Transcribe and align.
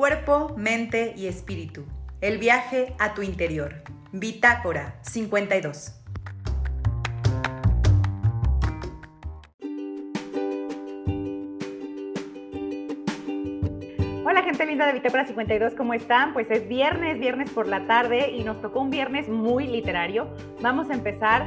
Cuerpo, 0.00 0.54
mente 0.56 1.12
y 1.14 1.26
espíritu. 1.26 1.84
El 2.22 2.38
viaje 2.38 2.94
a 2.98 3.12
tu 3.12 3.20
interior. 3.20 3.82
Bitácora 4.12 4.94
52. 5.02 5.92
Hola 14.24 14.42
gente 14.42 14.64
linda 14.64 14.86
de 14.86 14.94
Bitácora 14.94 15.26
52, 15.26 15.74
¿cómo 15.74 15.92
están? 15.92 16.32
Pues 16.32 16.50
es 16.50 16.66
viernes, 16.66 17.18
viernes 17.18 17.50
por 17.50 17.68
la 17.68 17.86
tarde 17.86 18.30
y 18.30 18.42
nos 18.42 18.62
tocó 18.62 18.80
un 18.80 18.88
viernes 18.88 19.28
muy 19.28 19.66
literario. 19.66 20.34
Vamos 20.62 20.88
a 20.88 20.94
empezar 20.94 21.46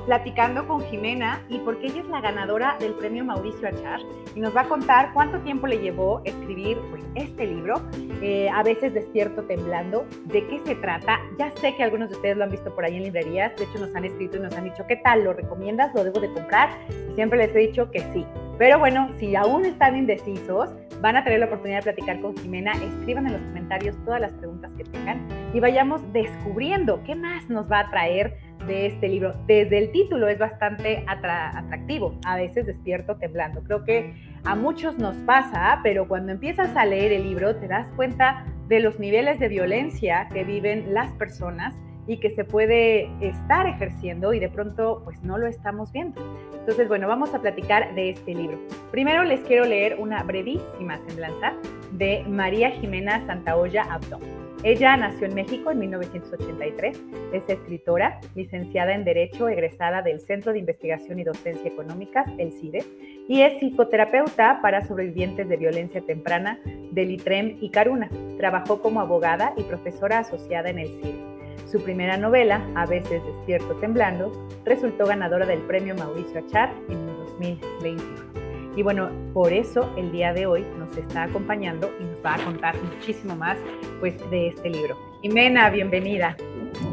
platicando 0.00 0.66
con 0.66 0.82
Jimena 0.86 1.42
y 1.48 1.58
porque 1.58 1.86
ella 1.86 2.00
es 2.00 2.08
la 2.08 2.20
ganadora 2.20 2.76
del 2.80 2.94
premio 2.94 3.24
Mauricio 3.24 3.68
Achar 3.68 4.00
y 4.34 4.40
nos 4.40 4.56
va 4.56 4.62
a 4.62 4.68
contar 4.68 5.12
cuánto 5.12 5.38
tiempo 5.40 5.66
le 5.66 5.78
llevó 5.78 6.22
escribir 6.24 6.78
pues, 6.90 7.02
este 7.14 7.46
libro, 7.46 7.82
eh, 8.22 8.48
a 8.48 8.62
veces 8.62 8.94
despierto 8.94 9.42
temblando, 9.42 10.06
de 10.24 10.46
qué 10.46 10.60
se 10.64 10.74
trata. 10.76 11.20
Ya 11.38 11.50
sé 11.56 11.76
que 11.76 11.82
algunos 11.82 12.08
de 12.08 12.16
ustedes 12.16 12.36
lo 12.36 12.44
han 12.44 12.50
visto 12.50 12.74
por 12.74 12.84
ahí 12.84 12.96
en 12.96 13.04
librerías, 13.04 13.54
de 13.56 13.64
hecho 13.64 13.78
nos 13.78 13.94
han 13.94 14.04
escrito 14.04 14.38
y 14.38 14.40
nos 14.40 14.56
han 14.56 14.64
dicho, 14.64 14.84
¿qué 14.86 14.96
tal? 14.96 15.24
¿Lo 15.24 15.32
recomiendas? 15.32 15.94
¿Lo 15.94 16.04
debo 16.04 16.20
de 16.20 16.32
comprar? 16.32 16.70
Y 17.10 17.14
siempre 17.14 17.38
les 17.38 17.54
he 17.54 17.58
dicho 17.58 17.90
que 17.90 18.00
sí. 18.12 18.24
Pero 18.58 18.78
bueno, 18.78 19.10
si 19.18 19.34
aún 19.36 19.64
están 19.64 19.96
indecisos, 19.96 20.70
van 21.00 21.16
a 21.16 21.24
tener 21.24 21.40
la 21.40 21.46
oportunidad 21.46 21.78
de 21.78 21.92
platicar 21.92 22.20
con 22.20 22.36
Jimena. 22.36 22.72
Escriban 22.72 23.26
en 23.26 23.32
los 23.32 23.42
comentarios 23.42 23.96
todas 24.04 24.20
las 24.20 24.32
preguntas 24.34 24.72
que 24.74 24.84
tengan 24.84 25.26
y 25.52 25.60
vayamos 25.60 26.00
descubriendo 26.12 27.02
qué 27.04 27.14
más 27.14 27.48
nos 27.50 27.70
va 27.70 27.80
a 27.80 27.90
traer 27.90 28.38
de 28.66 28.86
este 28.86 29.08
libro. 29.08 29.32
Desde 29.46 29.78
el 29.78 29.92
título 29.92 30.28
es 30.28 30.38
bastante 30.38 31.04
atractivo. 31.06 32.18
A 32.24 32.36
veces 32.36 32.66
despierto 32.66 33.16
temblando. 33.16 33.62
Creo 33.62 33.84
que 33.84 34.14
a 34.44 34.54
muchos 34.54 34.98
nos 34.98 35.16
pasa, 35.18 35.80
pero 35.82 36.08
cuando 36.08 36.32
empiezas 36.32 36.76
a 36.76 36.84
leer 36.84 37.12
el 37.12 37.24
libro 37.24 37.56
te 37.56 37.68
das 37.68 37.88
cuenta 37.96 38.44
de 38.68 38.80
los 38.80 38.98
niveles 38.98 39.38
de 39.38 39.48
violencia 39.48 40.28
que 40.32 40.44
viven 40.44 40.94
las 40.94 41.12
personas 41.14 41.74
y 42.06 42.18
que 42.18 42.30
se 42.30 42.44
puede 42.44 43.10
estar 43.20 43.66
ejerciendo 43.66 44.32
y 44.34 44.40
de 44.40 44.48
pronto 44.48 45.02
pues 45.04 45.22
no 45.22 45.38
lo 45.38 45.46
estamos 45.46 45.92
viendo. 45.92 46.20
Entonces, 46.58 46.88
bueno, 46.88 47.08
vamos 47.08 47.34
a 47.34 47.40
platicar 47.40 47.94
de 47.94 48.10
este 48.10 48.34
libro. 48.34 48.58
Primero 48.90 49.24
les 49.24 49.40
quiero 49.40 49.64
leer 49.64 49.96
una 49.98 50.22
brevísima 50.22 50.98
semblanza 51.06 51.54
de 51.92 52.24
María 52.28 52.70
Jimena 52.70 53.24
Santaolla 53.26 53.82
Abdón. 53.82 54.51
Ella 54.64 54.96
nació 54.96 55.26
en 55.26 55.34
México 55.34 55.72
en 55.72 55.80
1983, 55.80 56.96
es 57.32 57.48
escritora, 57.48 58.20
licenciada 58.36 58.94
en 58.94 59.04
Derecho, 59.04 59.48
egresada 59.48 60.02
del 60.02 60.20
Centro 60.20 60.52
de 60.52 60.60
Investigación 60.60 61.18
y 61.18 61.24
Docencia 61.24 61.68
Económicas, 61.68 62.26
el 62.38 62.52
CIDE, 62.52 62.84
y 63.28 63.40
es 63.42 63.58
psicoterapeuta 63.58 64.60
para 64.62 64.86
sobrevivientes 64.86 65.48
de 65.48 65.56
violencia 65.56 66.00
temprana 66.02 66.60
del 66.92 67.10
ITREM 67.10 67.58
y 67.60 67.70
Caruna. 67.70 68.08
Trabajó 68.38 68.80
como 68.80 69.00
abogada 69.00 69.52
y 69.56 69.64
profesora 69.64 70.20
asociada 70.20 70.70
en 70.70 70.78
el 70.78 70.88
CIDE. 70.88 71.32
Su 71.66 71.82
primera 71.82 72.16
novela, 72.16 72.64
A 72.76 72.86
veces 72.86 73.20
despierto 73.24 73.74
temblando, 73.80 74.30
resultó 74.64 75.06
ganadora 75.06 75.46
del 75.46 75.62
premio 75.62 75.96
Mauricio 75.96 76.38
Achar 76.38 76.72
en 76.88 77.06
2021. 77.06 78.41
Y 78.74 78.82
bueno, 78.82 79.10
por 79.34 79.52
eso 79.52 79.92
el 79.98 80.10
día 80.12 80.32
de 80.32 80.46
hoy 80.46 80.64
nos 80.78 80.96
está 80.96 81.24
acompañando 81.24 81.90
y 82.00 82.04
nos 82.04 82.24
va 82.24 82.36
a 82.36 82.44
contar 82.44 82.74
muchísimo 82.82 83.36
más 83.36 83.58
pues, 84.00 84.18
de 84.30 84.48
este 84.48 84.70
libro. 84.70 84.96
Jimena, 85.20 85.68
bienvenida. 85.68 86.36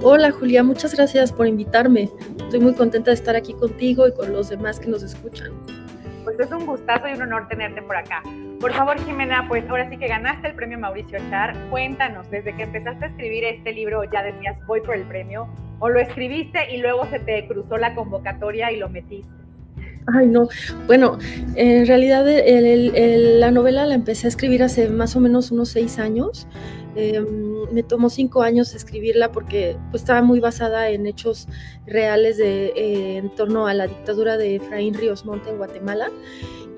Hola 0.02 0.32
Julia, 0.32 0.62
muchas 0.62 0.94
gracias 0.94 1.32
por 1.32 1.48
invitarme. 1.48 2.10
Estoy 2.38 2.60
muy 2.60 2.76
contenta 2.76 3.12
de 3.12 3.16
estar 3.16 3.36
aquí 3.36 3.54
contigo 3.54 4.08
y 4.08 4.14
con 4.14 4.34
los 4.34 4.50
demás 4.50 4.78
que 4.80 4.90
nos 4.90 5.04
escuchan. 5.04 5.52
Pues 6.26 6.38
es 6.38 6.52
un 6.52 6.66
gustazo 6.66 7.08
y 7.08 7.14
un 7.14 7.22
honor 7.22 7.48
tenerte 7.48 7.82
por 7.82 7.96
acá. 7.96 8.24
Por 8.60 8.74
favor, 8.74 9.00
Jimena, 9.06 9.48
pues 9.48 9.68
ahora 9.70 9.90
sí 9.90 9.98
que 9.98 10.08
ganaste 10.08 10.50
el 10.50 10.56
premio 10.56 10.78
Mauricio 10.78 11.18
Char. 11.30 11.56
Cuéntanos, 11.70 12.30
desde 12.30 12.54
que 12.58 12.64
empezaste 12.64 13.06
a 13.06 13.08
escribir 13.08 13.46
este 13.46 13.72
libro, 13.72 14.04
ya 14.04 14.22
decías, 14.22 14.58
voy 14.68 14.82
por 14.82 14.96
el 14.96 15.04
premio, 15.04 15.48
o 15.80 15.88
lo 15.88 16.00
escribiste 16.02 16.76
y 16.76 16.82
luego 16.82 17.06
se 17.06 17.20
te 17.20 17.48
cruzó 17.48 17.78
la 17.78 17.96
convocatoria 17.96 18.70
y 18.70 18.78
lo 18.78 18.90
metiste. 18.90 19.39
Ay, 20.14 20.28
no. 20.28 20.48
Bueno, 20.88 21.18
en 21.56 21.86
realidad 21.86 22.26
la 22.26 23.52
novela 23.52 23.86
la 23.86 23.96
empecé 23.96 24.28
a 24.28 24.30
escribir 24.30 24.64
hace 24.64 24.90
más 24.90 25.16
o 25.16 25.20
menos 25.20 25.52
unos 25.52 25.70
seis 25.70 26.00
años. 26.00 26.48
Em, 26.96 27.26
me 27.72 27.84
tomó 27.84 28.10
cinco 28.10 28.42
años 28.42 28.74
escribirla 28.74 29.32
porque 29.32 29.78
pues, 29.92 30.02
estaba 30.02 30.22
muy 30.22 30.40
basada 30.40 30.90
en 30.90 31.06
hechos 31.06 31.48
reales 31.86 32.38
de, 32.38 32.68
eh, 32.76 33.18
en 33.18 33.30
torno 33.36 33.68
a 33.68 33.74
la 33.74 33.88
dictadura 33.88 34.38
de 34.38 34.56
Efraín 34.56 34.96
Ríos 34.96 35.24
Monte 35.24 35.52
en 35.52 35.58
Guatemala 35.58 36.10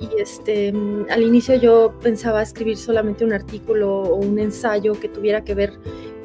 y 0.01 0.19
este, 0.19 0.73
al 1.09 1.21
inicio 1.21 1.55
yo 1.55 1.93
pensaba 2.01 2.41
escribir 2.41 2.77
solamente 2.77 3.23
un 3.23 3.33
artículo 3.33 4.01
o 4.01 4.15
un 4.15 4.39
ensayo 4.39 4.99
que 4.99 5.07
tuviera 5.07 5.43
que 5.43 5.53
ver 5.53 5.73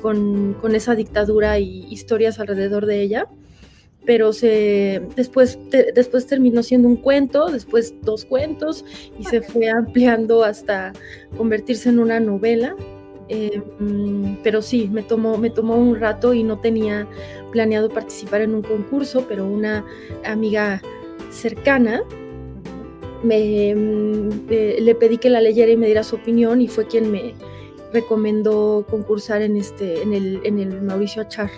con, 0.01 0.57
esa 0.75 0.95
dictadura 0.95 1.59
y 1.59 1.87
historias 1.91 2.39
alrededor 2.39 2.87
de 2.87 3.03
ella, 3.03 3.29
pero 4.07 4.33
se, 4.33 5.03
después, 5.17 5.59
después 5.95 6.27
terminó 6.27 6.63
siendo 6.63 6.89
un 6.89 6.97
cuento, 6.97 7.47
después 7.47 7.93
dos 8.03 8.25
cuentos 8.25 8.85
y 9.19 9.25
se 9.25 9.43
fue 9.43 9.69
ampliando 9.69 10.45
hasta 10.45 10.93
convertirse 11.37 11.89
en 11.89 11.99
una 11.99 12.21
novela. 12.21 12.75
Eh, 13.29 13.61
mm, 13.81 14.37
pero 14.45 14.63
sí, 14.63 14.89
me 14.93 15.03
tomó, 15.03 15.37
me 15.37 15.51
tomó 15.51 15.77
un 15.77 15.99
rato 15.99 16.33
y 16.33 16.45
no 16.45 16.61
tenía 16.61 17.09
planeado 17.51 17.89
participar 17.89 18.43
en 18.43 18.55
un 18.55 18.63
concurso, 18.63 19.27
pero 19.29 19.45
una 19.45 19.85
amiga 20.25 20.81
cercana 21.31 22.05
me, 23.25 23.75
mm, 23.75 24.47
eh, 24.49 24.79
le 24.81 24.95
pedí 24.95 25.19
que 25.19 25.31
la 25.31 25.41
leyera 25.41 25.73
y 25.73 25.77
me 25.77 25.87
diera 25.87 26.05
su 26.05 26.15
opinión 26.15 26.61
y 26.61 26.69
fue 26.69 26.87
quien 26.87 27.11
me 27.11 27.35
recomendó 27.93 28.87
concursar 28.89 29.43
en 29.43 29.57
este 29.57 30.03
en 30.03 30.13
el, 30.13 30.41
en 30.45 30.61
el 30.61 30.83
Mauricio 30.83 31.23
Achar. 31.23 31.51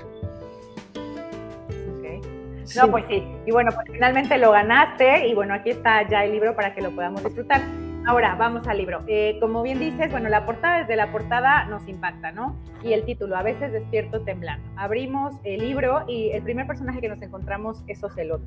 No, 2.77 2.91
pues 2.91 3.05
sí. 3.09 3.23
Y 3.47 3.51
bueno, 3.51 3.71
pues 3.75 3.87
finalmente 3.91 4.39
lo 4.39 4.53
ganaste 4.53 5.27
y 5.27 5.35
bueno, 5.35 5.55
aquí 5.55 5.71
está 5.71 6.07
ya 6.09 6.25
el 6.25 6.33
libro 6.33 6.55
para 6.55 6.75
que 6.75 6.83
lo 6.83 6.91
podamos 6.91 7.23
disfrutar. 7.25 7.63
Ahora, 8.07 8.35
vamos 8.37 8.67
al 8.67 8.79
libro. 8.79 9.03
Eh, 9.07 9.37
como 9.39 9.63
bien 9.63 9.79
dices, 9.79 10.11
bueno, 10.11 10.29
la 10.29 10.47
portada, 10.47 10.79
desde 10.79 10.97
la 10.97 11.13
portada 11.13 11.67
nos 11.67 11.87
impacta, 11.89 12.33
¿no? 12.33 12.57
Y 12.83 12.95
el 12.95 13.05
título, 13.05 13.37
a 13.37 13.43
veces 13.43 13.71
despierto 13.71 14.23
temblando. 14.23 14.67
Abrimos 14.77 15.35
el 15.45 15.61
libro 15.61 16.05
y 16.09 16.31
el 16.31 16.43
primer 16.43 16.67
personaje 16.67 17.01
que 17.01 17.09
nos 17.09 17.21
encontramos 17.21 17.85
es 17.87 18.03
Ocelote. 18.03 18.47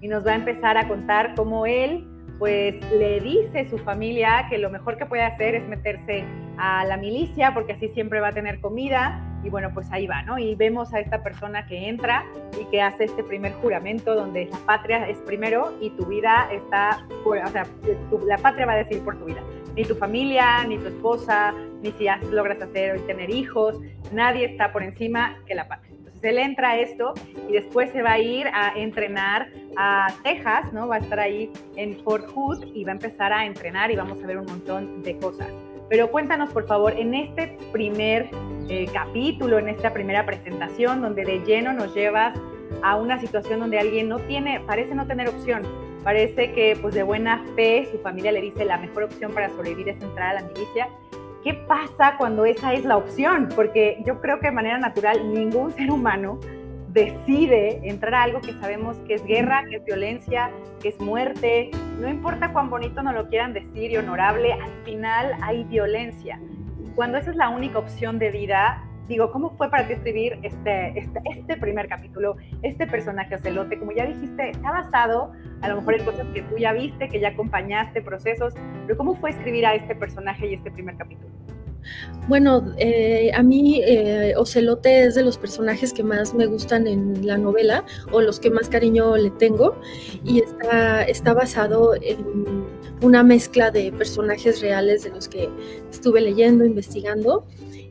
Y 0.00 0.08
nos 0.08 0.24
va 0.24 0.32
a 0.32 0.36
empezar 0.36 0.78
a 0.78 0.86
contar 0.86 1.34
cómo 1.34 1.66
él 1.66 2.06
pues 2.38 2.74
le 2.92 3.20
dice 3.20 3.68
su 3.68 3.76
familia 3.78 4.46
que 4.48 4.56
lo 4.56 4.70
mejor 4.70 4.96
que 4.96 5.04
puede 5.04 5.22
hacer 5.22 5.54
es 5.56 5.68
meterse 5.68 6.24
a 6.56 6.86
la 6.86 6.96
milicia 6.96 7.52
porque 7.52 7.74
así 7.74 7.88
siempre 7.88 8.18
va 8.20 8.28
a 8.28 8.32
tener 8.32 8.60
comida 8.60 9.29
y 9.42 9.50
bueno, 9.50 9.70
pues 9.72 9.90
ahí 9.90 10.06
va, 10.06 10.22
¿no? 10.22 10.38
Y 10.38 10.54
vemos 10.54 10.92
a 10.92 11.00
esta 11.00 11.22
persona 11.22 11.66
que 11.66 11.88
entra 11.88 12.24
y 12.60 12.64
que 12.66 12.82
hace 12.82 13.04
este 13.04 13.24
primer 13.24 13.52
juramento 13.54 14.14
donde 14.14 14.46
la 14.46 14.58
patria 14.58 15.08
es 15.08 15.18
primero 15.18 15.74
y 15.80 15.90
tu 15.90 16.06
vida 16.06 16.48
está, 16.52 17.06
o 17.24 17.34
sea, 17.48 17.66
la 18.26 18.38
patria 18.38 18.66
va 18.66 18.72
a 18.72 18.76
decir 18.76 19.00
por 19.02 19.18
tu 19.18 19.24
vida. 19.24 19.42
Ni 19.76 19.84
tu 19.84 19.94
familia, 19.94 20.64
ni 20.64 20.78
tu 20.78 20.88
esposa, 20.88 21.54
ni 21.82 21.92
si 21.92 22.06
logras 22.30 22.60
hacer 22.60 22.96
y 22.96 23.00
tener 23.06 23.30
hijos, 23.30 23.80
nadie 24.12 24.46
está 24.46 24.72
por 24.72 24.82
encima 24.82 25.36
que 25.46 25.54
la 25.54 25.68
patria 25.68 25.90
él 26.22 26.38
entra 26.38 26.70
a 26.70 26.78
esto 26.78 27.14
y 27.48 27.52
después 27.52 27.90
se 27.90 28.02
va 28.02 28.12
a 28.12 28.18
ir 28.18 28.46
a 28.48 28.74
entrenar 28.76 29.50
a 29.76 30.08
Texas, 30.22 30.72
¿no? 30.72 30.88
Va 30.88 30.96
a 30.96 30.98
estar 30.98 31.18
ahí 31.18 31.50
en 31.76 31.98
Fort 32.02 32.26
Hood 32.34 32.64
y 32.74 32.84
va 32.84 32.92
a 32.92 32.94
empezar 32.94 33.32
a 33.32 33.46
entrenar 33.46 33.90
y 33.90 33.96
vamos 33.96 34.22
a 34.22 34.26
ver 34.26 34.38
un 34.38 34.46
montón 34.46 35.02
de 35.02 35.16
cosas. 35.18 35.48
Pero 35.90 36.10
cuéntanos, 36.10 36.48
por 36.50 36.66
favor, 36.66 36.94
en 36.96 37.14
este 37.14 37.58
primer 37.72 38.30
eh, 38.68 38.86
capítulo, 38.94 39.58
en 39.58 39.68
esta 39.68 39.92
primera 39.92 40.24
presentación, 40.24 41.02
donde 41.02 41.24
de 41.24 41.40
lleno 41.40 41.74
nos 41.74 41.94
llevas 41.94 42.38
a 42.82 42.96
una 42.96 43.18
situación 43.18 43.60
donde 43.60 43.78
alguien 43.78 44.08
no 44.08 44.20
tiene, 44.20 44.60
parece 44.60 44.94
no 44.94 45.06
tener 45.06 45.28
opción, 45.28 45.62
parece 46.02 46.52
que 46.52 46.78
pues 46.80 46.94
de 46.94 47.02
buena 47.02 47.44
fe 47.56 47.88
su 47.90 47.98
familia 47.98 48.32
le 48.32 48.40
dice 48.40 48.64
la 48.64 48.78
mejor 48.78 49.02
opción 49.02 49.32
para 49.32 49.50
sobrevivir 49.50 49.90
es 49.90 50.00
entrar 50.00 50.36
a 50.36 50.40
la 50.40 50.48
milicia 50.48 50.88
¿Qué 51.42 51.54
pasa 51.54 52.16
cuando 52.18 52.44
esa 52.44 52.74
es 52.74 52.84
la 52.84 52.98
opción? 52.98 53.48
Porque 53.56 54.02
yo 54.04 54.20
creo 54.20 54.40
que 54.40 54.48
de 54.48 54.52
manera 54.52 54.76
natural 54.76 55.32
ningún 55.32 55.72
ser 55.72 55.90
humano 55.90 56.38
decide 56.92 57.88
entrar 57.88 58.14
a 58.14 58.22
algo 58.24 58.40
que 58.40 58.52
sabemos 58.54 58.96
que 59.06 59.14
es 59.14 59.24
guerra, 59.24 59.64
que 59.68 59.76
es 59.76 59.84
violencia, 59.84 60.50
que 60.80 60.88
es 60.88 61.00
muerte. 61.00 61.70
No 62.00 62.08
importa 62.08 62.52
cuán 62.52 62.70
bonito 62.70 63.02
nos 63.02 63.14
lo 63.14 63.28
quieran 63.28 63.52
decir 63.52 63.90
y 63.90 63.96
honorable, 63.96 64.52
al 64.52 64.72
final 64.84 65.36
hay 65.42 65.64
violencia. 65.64 66.40
Cuando 66.94 67.18
esa 67.18 67.30
es 67.30 67.36
la 67.36 67.48
única 67.48 67.78
opción 67.78 68.18
de 68.18 68.30
vida, 68.30 68.84
digo, 69.06 69.30
¿cómo 69.30 69.50
fue 69.56 69.70
para 69.70 69.86
ti 69.86 69.92
escribir 69.92 70.38
este, 70.42 70.98
este, 70.98 71.20
este 71.24 71.56
primer 71.56 71.88
capítulo, 71.88 72.36
este 72.62 72.86
personaje 72.86 73.36
Ocelote? 73.36 73.78
Como 73.78 73.92
ya 73.92 74.06
dijiste, 74.06 74.50
está 74.50 74.72
basado 74.72 75.32
a 75.62 75.68
lo 75.68 75.76
mejor 75.76 75.94
en 75.94 76.04
cosas 76.04 76.26
que 76.34 76.42
tú 76.42 76.56
ya 76.58 76.72
viste, 76.72 77.08
que 77.08 77.20
ya 77.20 77.28
acompañaste, 77.28 78.02
procesos, 78.02 78.54
pero 78.86 78.96
¿cómo 78.96 79.14
fue 79.14 79.30
escribir 79.30 79.66
a 79.66 79.74
este 79.74 79.94
personaje 79.94 80.48
y 80.48 80.54
este 80.54 80.70
primer 80.70 80.96
capítulo? 80.96 81.30
Bueno, 82.28 82.72
eh, 82.78 83.30
a 83.34 83.42
mí 83.42 83.82
eh, 83.84 84.34
Ocelote 84.36 85.04
es 85.04 85.14
de 85.14 85.22
los 85.22 85.38
personajes 85.38 85.92
que 85.92 86.02
más 86.02 86.34
me 86.34 86.46
gustan 86.46 86.86
en 86.86 87.26
la 87.26 87.36
novela 87.38 87.84
o 88.12 88.20
los 88.20 88.38
que 88.38 88.50
más 88.50 88.68
cariño 88.68 89.16
le 89.16 89.30
tengo 89.30 89.80
y 90.24 90.40
está, 90.40 91.02
está 91.04 91.34
basado 91.34 91.94
en 91.94 92.66
una 93.02 93.22
mezcla 93.22 93.70
de 93.70 93.92
personajes 93.92 94.60
reales 94.60 95.04
de 95.04 95.10
los 95.10 95.28
que 95.28 95.48
estuve 95.90 96.20
leyendo, 96.20 96.64
investigando 96.64 97.46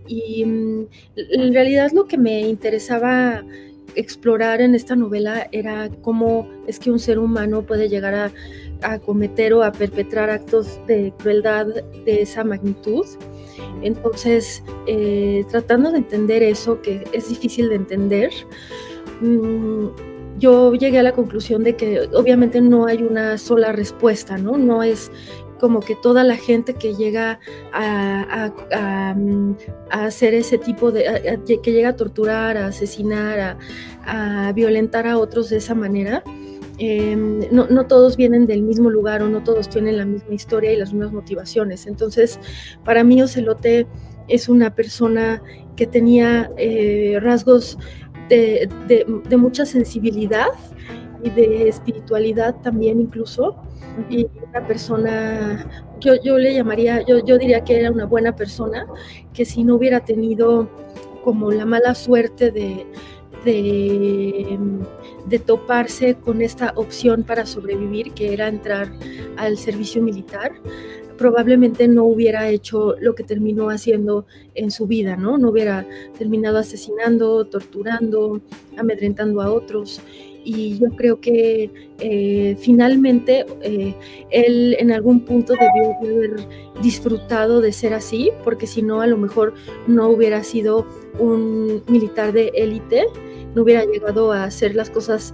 y 0.08 0.44
mm, 0.46 0.88
en 1.16 1.54
realidad 1.54 1.92
lo 1.92 2.06
que 2.06 2.18
me 2.18 2.42
interesaba 2.42 3.44
explorar 3.96 4.62
en 4.62 4.76
esta 4.76 4.96
novela 4.96 5.48
era 5.52 5.90
cómo 6.02 6.50
es 6.68 6.80
que 6.80 6.92
un 6.92 7.00
ser 7.00 7.20
humano 7.20 7.64
puede 7.64 7.90
llegar 7.90 8.32
a, 8.82 9.00
cometer 9.00 9.54
o 9.54 9.62
a 9.62 9.74
perpetrar 9.74 10.30
actos 10.30 10.80
de 10.88 11.14
crueldad 11.18 11.68
de 12.06 12.22
esa 12.22 12.46
magnitud. 12.46 13.06
Entonces, 13.82 14.64
eh, 14.88 15.46
tratando 15.50 15.92
de 15.92 16.00
entender 16.00 16.44
eso, 16.44 16.82
que 16.82 17.04
es 17.14 17.30
difícil 17.30 17.70
de 17.70 17.76
entender, 17.76 18.32
mm, 19.22 19.88
yo 20.40 20.74
llegué 20.74 21.00
a 21.00 21.04
la 21.04 21.12
conclusión 21.12 21.64
de 21.64 21.76
que 21.76 22.10
obviamente 22.14 22.62
no 22.62 22.86
hay 22.86 23.04
una 23.04 23.38
sola 23.38 23.72
respuesta, 23.72 24.38
¿no? 24.38 24.58
No 24.58 24.84
es 24.84 25.12
como 25.60 25.82
que 25.82 25.96
toda 25.96 26.24
la 26.24 26.38
gente 26.38 26.74
que 26.74 26.96
llega 26.96 27.40
a, 27.74 28.50
hacer 29.92 30.34
ese 30.34 30.58
tipo 30.58 30.92
de, 30.92 31.40
que 31.62 31.72
llega 31.72 31.90
a 31.90 31.96
torturar, 31.96 32.58
a 32.58 32.68
asesinar, 32.68 33.58
a, 34.06 34.52
violentar 34.54 35.06
a 35.08 35.18
otros 35.18 35.50
de 35.50 35.58
esa 35.58 35.76
manera, 35.76 36.24
em, 36.80 37.42
no, 37.52 37.86
todos 37.86 38.18
vienen 38.18 38.48
del 38.48 38.62
mismo 38.62 38.90
lugar 38.90 39.22
o 39.22 39.30
no 39.30 39.44
todos 39.44 39.70
tienen 39.70 39.98
la 39.98 40.06
misma 40.06 40.34
historia 40.34 40.72
y 40.74 40.78
las 40.78 40.94
mismas 40.94 41.12
motivaciones. 41.12 41.88
Entonces, 41.88 42.40
para 42.84 43.04
mí 43.04 43.22
Ocelote 43.22 43.88
es 44.28 44.50
una 44.50 44.74
persona 44.74 45.42
que 45.76 45.88
tenía 45.88 46.52
eh, 46.58 47.20
rasgos 47.22 47.78
de, 48.30 48.70
de 48.88 49.38
mucha 49.38 49.66
sensibilidad 49.66 50.50
y 51.24 51.30
de 51.32 51.68
espiritualidad 51.68 52.56
también 52.62 53.00
incluso 53.00 53.56
y 54.10 54.28
una 54.50 54.66
persona, 54.66 55.66
yo, 56.00 56.14
yo 56.24 56.38
le 56.38 56.54
llamaría, 56.54 57.06
yo, 57.06 57.24
yo 57.24 57.38
diría 57.38 57.64
que 57.64 57.80
era 57.80 57.92
una 57.92 58.06
buena 58.06 58.36
persona, 58.36 58.86
que 59.34 59.46
si 59.46 59.64
no 59.64 59.76
hubiera 59.76 60.00
tenido 60.02 60.70
como 61.24 61.52
la 61.52 61.66
mala 61.66 61.96
suerte 61.96 62.52
de, 62.52 62.86
de, 63.44 64.58
toparse 65.38 66.16
con 66.16 66.42
esta 66.42 66.74
opción 66.76 67.24
para 67.24 67.46
sobrevivir, 67.46 68.14
que 68.14 68.34
era 68.34 68.48
entrar 68.48 68.92
al 69.38 69.58
servicio 69.58 70.02
militar, 70.02 70.54
probablemente 71.20 71.88
no 71.90 72.06
hubiera 72.06 72.50
hecho 72.50 72.96
lo 73.00 73.14
que 73.14 73.24
terminó 73.24 73.70
haciendo 73.70 74.26
en 74.56 74.72
su 74.72 74.88
vida, 74.88 75.18
¿no? 75.18 75.38
No 75.38 75.50
hubiera 75.50 75.86
terminado 76.18 76.58
asesinando, 76.58 77.46
torturando, 77.46 78.42
amedrentando 78.78 79.42
a 79.42 79.52
otros 79.52 80.02
y 80.44 80.78
yo 80.80 80.88
creo 80.96 81.20
que 81.20 81.70
eh, 82.00 82.56
finalmente 82.60 83.46
eh, 83.62 83.94
él 84.32 84.76
en 84.80 84.92
algún 84.92 85.22
punto 85.22 85.54
debió 85.54 85.96
haber 85.98 86.48
disfrutado 86.82 87.62
de 87.62 87.72
ser 87.72 87.94
así, 87.94 88.32
porque 88.44 88.66
si 88.66 88.82
no, 88.82 89.02
a 89.02 89.08
lo 89.08 89.18
mejor 89.18 89.54
no 89.88 90.10
hubiera 90.10 90.44
sido 90.44 90.88
un 91.20 91.84
militar 91.88 92.32
de 92.32 92.52
élite, 92.56 93.06
no 93.56 93.64
hubiera 93.64 93.86
llegado 93.86 94.32
a 94.32 94.44
hacer 94.44 94.76
las 94.76 94.90
cosas 94.90 95.34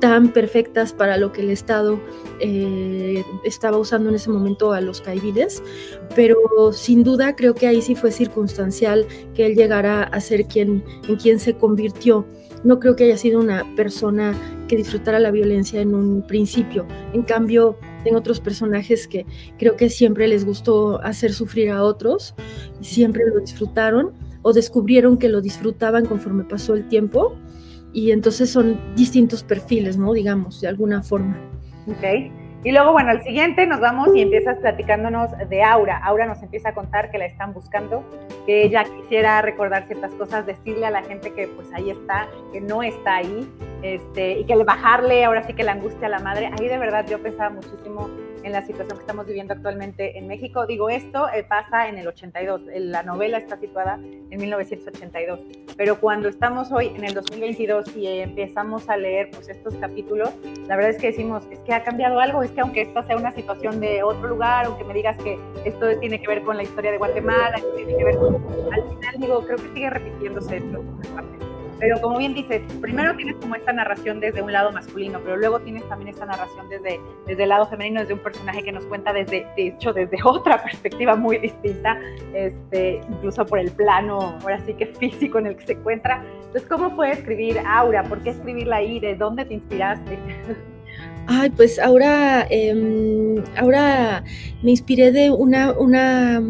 tan 0.00 0.32
perfectas 0.32 0.92
para 0.92 1.16
lo 1.16 1.32
que 1.32 1.40
el 1.40 1.50
Estado 1.50 1.98
eh, 2.40 3.24
estaba 3.44 3.78
usando 3.78 4.10
en 4.10 4.16
ese 4.16 4.28
momento 4.28 4.72
a 4.72 4.80
los 4.80 5.00
caiviles, 5.00 5.62
pero 6.14 6.36
sin 6.72 7.02
duda 7.02 7.34
creo 7.34 7.54
que 7.54 7.66
ahí 7.66 7.80
sí 7.80 7.94
fue 7.94 8.10
circunstancial 8.10 9.06
que 9.34 9.46
él 9.46 9.54
llegara 9.54 10.02
a 10.02 10.20
ser 10.20 10.46
quien, 10.46 10.84
en 11.08 11.16
quien 11.16 11.40
se 11.40 11.54
convirtió 11.54 12.26
no 12.66 12.80
creo 12.80 12.96
que 12.96 13.04
haya 13.04 13.16
sido 13.16 13.38
una 13.38 13.64
persona 13.76 14.34
que 14.66 14.76
disfrutara 14.76 15.20
la 15.20 15.30
violencia 15.30 15.80
en 15.80 15.94
un 15.94 16.26
principio. 16.26 16.84
En 17.12 17.22
cambio, 17.22 17.78
en 18.04 18.16
otros 18.16 18.40
personajes 18.40 19.06
que 19.06 19.24
creo 19.56 19.76
que 19.76 19.88
siempre 19.88 20.26
les 20.26 20.44
gustó 20.44 21.00
hacer 21.02 21.32
sufrir 21.32 21.70
a 21.70 21.84
otros, 21.84 22.34
siempre 22.80 23.24
lo 23.26 23.38
disfrutaron 23.38 24.12
o 24.42 24.52
descubrieron 24.52 25.16
que 25.16 25.28
lo 25.28 25.40
disfrutaban 25.40 26.06
conforme 26.06 26.42
pasó 26.42 26.74
el 26.74 26.88
tiempo 26.88 27.36
y 27.96 28.10
entonces 28.10 28.52
son 28.52 28.78
distintos 28.94 29.42
perfiles, 29.42 29.96
¿no? 29.96 30.12
Digamos, 30.12 30.60
de 30.60 30.68
alguna 30.68 31.02
forma. 31.02 31.40
Ok. 31.88 32.30
Y 32.62 32.70
luego, 32.70 32.92
bueno, 32.92 33.08
al 33.08 33.22
siguiente 33.22 33.66
nos 33.66 33.80
vamos 33.80 34.14
y 34.14 34.20
empiezas 34.20 34.58
platicándonos 34.58 35.30
de 35.48 35.62
Aura. 35.62 35.96
Aura 36.04 36.26
nos 36.26 36.42
empieza 36.42 36.68
a 36.68 36.74
contar 36.74 37.10
que 37.10 37.16
la 37.16 37.24
están 37.24 37.54
buscando, 37.54 38.04
que 38.44 38.64
ella 38.64 38.84
quisiera 38.84 39.40
recordar 39.40 39.86
ciertas 39.86 40.12
cosas, 40.12 40.44
decirle 40.44 40.84
a 40.84 40.90
la 40.90 41.04
gente 41.04 41.32
que 41.32 41.48
pues 41.48 41.72
ahí 41.72 41.88
está, 41.88 42.28
que 42.52 42.60
no 42.60 42.82
está 42.82 43.16
ahí, 43.16 43.50
este, 43.80 44.40
y 44.40 44.44
que 44.44 44.56
bajarle 44.56 45.24
ahora 45.24 45.46
sí 45.46 45.54
que 45.54 45.62
la 45.62 45.72
angustia 45.72 46.08
a 46.08 46.10
la 46.10 46.18
madre. 46.18 46.50
Ahí 46.58 46.68
de 46.68 46.76
verdad 46.76 47.06
yo 47.08 47.18
pensaba 47.22 47.48
muchísimo 47.48 48.10
en 48.46 48.52
la 48.52 48.62
situación 48.62 48.96
que 48.96 49.02
estamos 49.02 49.26
viviendo 49.26 49.52
actualmente 49.52 50.16
en 50.16 50.28
México. 50.28 50.66
Digo, 50.66 50.88
esto 50.88 51.28
eh, 51.34 51.42
pasa 51.42 51.88
en 51.88 51.98
el 51.98 52.06
82, 52.06 52.62
la 52.76 53.02
novela 53.02 53.38
está 53.38 53.58
situada 53.58 53.94
en 53.94 54.40
1982, 54.40 55.40
pero 55.76 55.98
cuando 55.98 56.28
estamos 56.28 56.70
hoy 56.70 56.92
en 56.94 57.04
el 57.04 57.12
2022 57.12 57.96
y 57.96 58.06
empezamos 58.06 58.88
a 58.88 58.96
leer 58.96 59.30
pues 59.32 59.48
estos 59.48 59.74
capítulos, 59.74 60.30
la 60.68 60.76
verdad 60.76 60.92
es 60.92 60.98
que 60.98 61.08
decimos, 61.08 61.42
es 61.50 61.58
que 61.60 61.74
ha 61.74 61.82
cambiado 61.82 62.20
algo, 62.20 62.44
es 62.44 62.52
que 62.52 62.60
aunque 62.60 62.82
esta 62.82 63.02
sea 63.02 63.16
una 63.16 63.32
situación 63.32 63.80
de 63.80 64.04
otro 64.04 64.28
lugar, 64.28 64.66
aunque 64.66 64.84
me 64.84 64.94
digas 64.94 65.16
que 65.18 65.36
esto 65.64 65.98
tiene 65.98 66.20
que 66.20 66.28
ver 66.28 66.42
con 66.42 66.56
la 66.56 66.62
historia 66.62 66.92
de 66.92 66.98
Guatemala, 66.98 67.56
que 67.56 67.84
tiene 67.84 67.98
que 67.98 68.04
ver 68.04 68.16
con, 68.16 68.36
al 68.72 68.82
final 68.88 69.14
digo, 69.18 69.44
creo 69.44 69.56
que 69.56 69.74
sigue 69.74 69.90
repitiéndose 69.90 70.58
esto. 70.58 70.84
Pero 71.78 72.00
como 72.00 72.18
bien 72.18 72.34
dices, 72.34 72.62
primero 72.80 73.14
tienes 73.16 73.36
como 73.36 73.54
esta 73.54 73.72
narración 73.72 74.20
desde 74.20 74.40
un 74.40 74.52
lado 74.52 74.72
masculino, 74.72 75.20
pero 75.22 75.36
luego 75.36 75.60
tienes 75.60 75.86
también 75.88 76.08
esta 76.08 76.24
narración 76.24 76.68
desde, 76.68 77.00
desde 77.26 77.42
el 77.42 77.48
lado 77.48 77.66
femenino, 77.66 78.00
desde 78.00 78.14
un 78.14 78.20
personaje 78.20 78.62
que 78.62 78.72
nos 78.72 78.86
cuenta 78.86 79.12
desde, 79.12 79.46
de 79.56 79.68
hecho, 79.68 79.92
desde 79.92 80.16
otra 80.24 80.62
perspectiva 80.62 81.16
muy 81.16 81.38
distinta, 81.38 81.98
este, 82.32 83.00
incluso 83.08 83.44
por 83.44 83.58
el 83.58 83.70
plano, 83.70 84.38
ahora 84.42 84.58
sí 84.64 84.74
que 84.74 84.86
físico 84.86 85.38
en 85.38 85.46
el 85.46 85.56
que 85.56 85.66
se 85.66 85.72
encuentra. 85.72 86.24
Entonces, 86.46 86.66
¿cómo 86.68 86.90
fue 86.96 87.12
escribir 87.12 87.58
Aura? 87.66 88.02
¿Por 88.04 88.22
qué 88.22 88.30
escribirla 88.30 88.76
ahí? 88.76 88.98
¿De 88.98 89.14
dónde 89.14 89.44
te 89.44 89.54
inspiraste? 89.54 90.18
Ay, 91.28 91.50
pues 91.50 91.78
ahora, 91.80 92.46
em, 92.50 93.42
ahora 93.56 94.22
me 94.62 94.70
inspiré 94.70 95.10
de 95.10 95.30
una, 95.30 95.72
una 95.72 96.40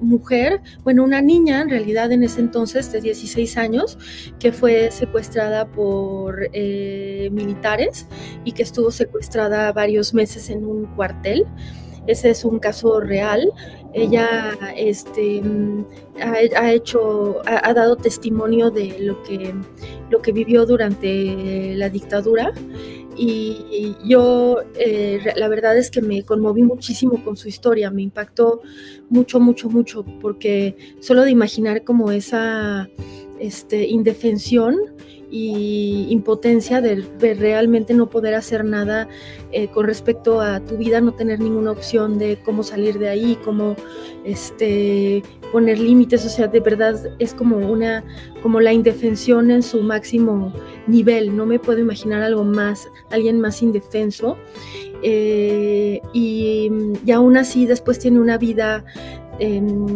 mujer, 0.00 0.60
bueno, 0.82 1.04
una 1.04 1.20
niña 1.20 1.60
en 1.60 1.70
realidad 1.70 2.10
en 2.12 2.22
ese 2.22 2.40
entonces 2.40 2.90
de 2.92 3.00
16 3.00 3.56
años, 3.56 3.98
que 4.38 4.52
fue 4.52 4.90
secuestrada 4.90 5.66
por 5.66 6.48
eh, 6.52 7.28
militares 7.32 8.06
y 8.44 8.52
que 8.52 8.62
estuvo 8.62 8.90
secuestrada 8.90 9.72
varios 9.72 10.14
meses 10.14 10.50
en 10.50 10.64
un 10.64 10.86
cuartel. 10.96 11.46
Ese 12.06 12.30
es 12.30 12.44
un 12.44 12.58
caso 12.58 12.98
real. 13.00 13.52
Ella 13.92 14.52
este, 14.76 15.42
ha, 16.56 16.72
hecho, 16.72 17.42
ha, 17.44 17.74
dado 17.74 17.96
testimonio 17.96 18.70
de 18.70 18.96
lo 19.00 19.22
que, 19.22 19.54
lo 20.08 20.22
que 20.22 20.32
vivió 20.32 20.64
durante 20.64 21.74
la 21.76 21.88
dictadura 21.88 22.52
y 23.22 23.96
yo 24.04 24.58
eh, 24.78 25.20
la 25.36 25.48
verdad 25.48 25.76
es 25.76 25.90
que 25.90 26.00
me 26.00 26.22
conmoví 26.22 26.62
muchísimo 26.62 27.22
con 27.22 27.36
su 27.36 27.48
historia, 27.48 27.90
me 27.90 28.02
impactó 28.02 28.62
mucho, 29.08 29.40
mucho, 29.40 29.68
mucho, 29.68 30.04
porque 30.20 30.76
solo 31.00 31.22
de 31.22 31.30
imaginar 31.30 31.84
como 31.84 32.10
esa 32.12 32.88
este, 33.38 33.86
indefensión 33.86 34.76
y 35.30 36.06
impotencia 36.10 36.80
de, 36.80 37.04
realmente 37.34 37.94
no 37.94 38.10
poder 38.10 38.34
hacer 38.34 38.64
nada 38.64 39.08
eh, 39.52 39.68
con 39.68 39.86
respecto 39.86 40.40
a 40.40 40.60
tu 40.60 40.76
vida, 40.76 41.00
no 41.00 41.12
tener 41.12 41.40
ninguna 41.40 41.70
opción 41.70 42.18
de 42.18 42.38
cómo 42.44 42.62
salir 42.62 42.98
de 42.98 43.08
ahí, 43.08 43.38
cómo 43.44 43.76
este, 44.24 45.22
poner 45.52 45.78
límites, 45.78 46.26
o 46.26 46.28
sea, 46.28 46.48
de 46.48 46.60
verdad 46.60 46.96
es 47.18 47.32
como 47.34 47.56
una, 47.56 48.04
como 48.42 48.60
la 48.60 48.72
indefensión 48.72 49.50
en 49.50 49.62
su 49.62 49.82
máximo 49.82 50.52
nivel, 50.86 51.36
no 51.36 51.46
me 51.46 51.58
puedo 51.58 51.78
imaginar 51.78 52.22
algo 52.22 52.44
más, 52.44 52.88
alguien 53.10 53.40
más 53.40 53.62
indefenso. 53.62 54.36
Eh, 55.02 56.02
y, 56.12 56.70
y 57.06 57.12
aún 57.12 57.38
así 57.38 57.64
después 57.64 57.98
tiene 57.98 58.20
una 58.20 58.36
vida 58.36 58.84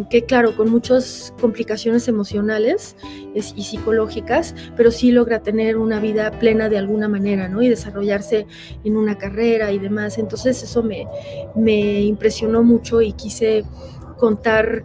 que 0.09 0.25
claro, 0.25 0.55
con 0.55 0.71
muchas 0.71 1.33
complicaciones 1.39 2.07
emocionales 2.07 2.95
y 3.33 3.63
psicológicas, 3.63 4.55
pero 4.75 4.89
sí 4.89 5.11
logra 5.11 5.41
tener 5.43 5.77
una 5.77 5.99
vida 5.99 6.31
plena 6.31 6.67
de 6.67 6.79
alguna 6.79 7.07
manera, 7.07 7.47
¿no? 7.47 7.61
Y 7.61 7.69
desarrollarse 7.69 8.47
en 8.83 8.97
una 8.97 9.17
carrera 9.17 9.71
y 9.71 9.77
demás. 9.77 10.17
Entonces 10.17 10.63
eso 10.63 10.81
me, 10.81 11.07
me 11.55 12.01
impresionó 12.01 12.63
mucho 12.63 13.01
y 13.01 13.13
quise 13.13 13.63
contar 14.17 14.83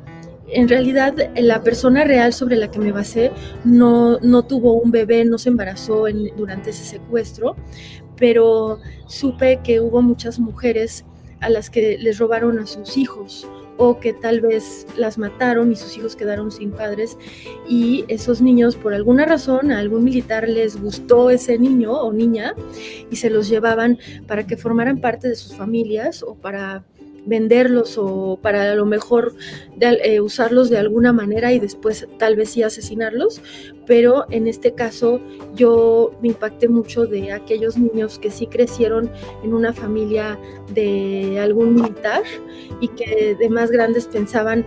en 0.52 0.68
realidad 0.68 1.14
la 1.36 1.62
persona 1.62 2.04
real 2.04 2.32
sobre 2.32 2.56
la 2.56 2.70
que 2.70 2.80
me 2.80 2.92
basé 2.92 3.30
no, 3.64 4.18
no 4.18 4.42
tuvo 4.42 4.74
un 4.74 4.90
bebé, 4.90 5.24
no 5.24 5.38
se 5.38 5.48
embarazó 5.48 6.04
durante 6.36 6.70
ese 6.70 6.84
secuestro, 6.84 7.56
pero 8.16 8.78
supe 9.06 9.60
que 9.62 9.80
hubo 9.80 10.02
muchas 10.02 10.38
mujeres 10.38 11.04
a 11.40 11.48
las 11.48 11.70
que 11.70 11.96
les 11.98 12.18
robaron 12.18 12.58
a 12.58 12.66
sus 12.66 12.96
hijos 12.96 13.48
o 13.82 13.98
que 13.98 14.12
tal 14.12 14.42
vez 14.42 14.86
las 14.94 15.16
mataron 15.16 15.72
y 15.72 15.76
sus 15.76 15.96
hijos 15.96 16.14
quedaron 16.14 16.50
sin 16.50 16.70
padres 16.70 17.16
y 17.66 18.04
esos 18.08 18.42
niños 18.42 18.76
por 18.76 18.92
alguna 18.92 19.24
razón 19.24 19.72
a 19.72 19.78
algún 19.78 20.04
militar 20.04 20.46
les 20.46 20.78
gustó 20.78 21.30
ese 21.30 21.58
niño 21.58 21.92
o 21.92 22.12
niña 22.12 22.54
y 23.10 23.16
se 23.16 23.30
los 23.30 23.48
llevaban 23.48 23.98
para 24.26 24.46
que 24.46 24.58
formaran 24.58 25.00
parte 25.00 25.28
de 25.28 25.34
sus 25.34 25.56
familias 25.56 26.22
o 26.22 26.34
para 26.34 26.84
venderlos 27.26 27.98
o 27.98 28.38
para 28.40 28.72
a 28.72 28.74
lo 28.74 28.86
mejor 28.86 29.34
eh, 29.80 30.20
usarlos 30.20 30.70
de 30.70 30.78
alguna 30.78 31.12
manera 31.12 31.52
y 31.52 31.58
después 31.58 32.06
tal 32.18 32.36
vez 32.36 32.50
sí 32.50 32.62
asesinarlos, 32.62 33.40
pero 33.86 34.26
en 34.30 34.46
este 34.46 34.74
caso 34.74 35.20
yo 35.54 36.12
me 36.22 36.28
impacté 36.28 36.68
mucho 36.68 37.06
de 37.06 37.32
aquellos 37.32 37.76
niños 37.76 38.18
que 38.18 38.30
sí 38.30 38.46
crecieron 38.46 39.10
en 39.42 39.54
una 39.54 39.72
familia 39.72 40.38
de 40.72 41.38
algún 41.40 41.74
militar 41.74 42.22
y 42.80 42.88
que 42.88 43.36
de 43.38 43.48
más 43.48 43.70
grandes 43.70 44.06
pensaban 44.06 44.64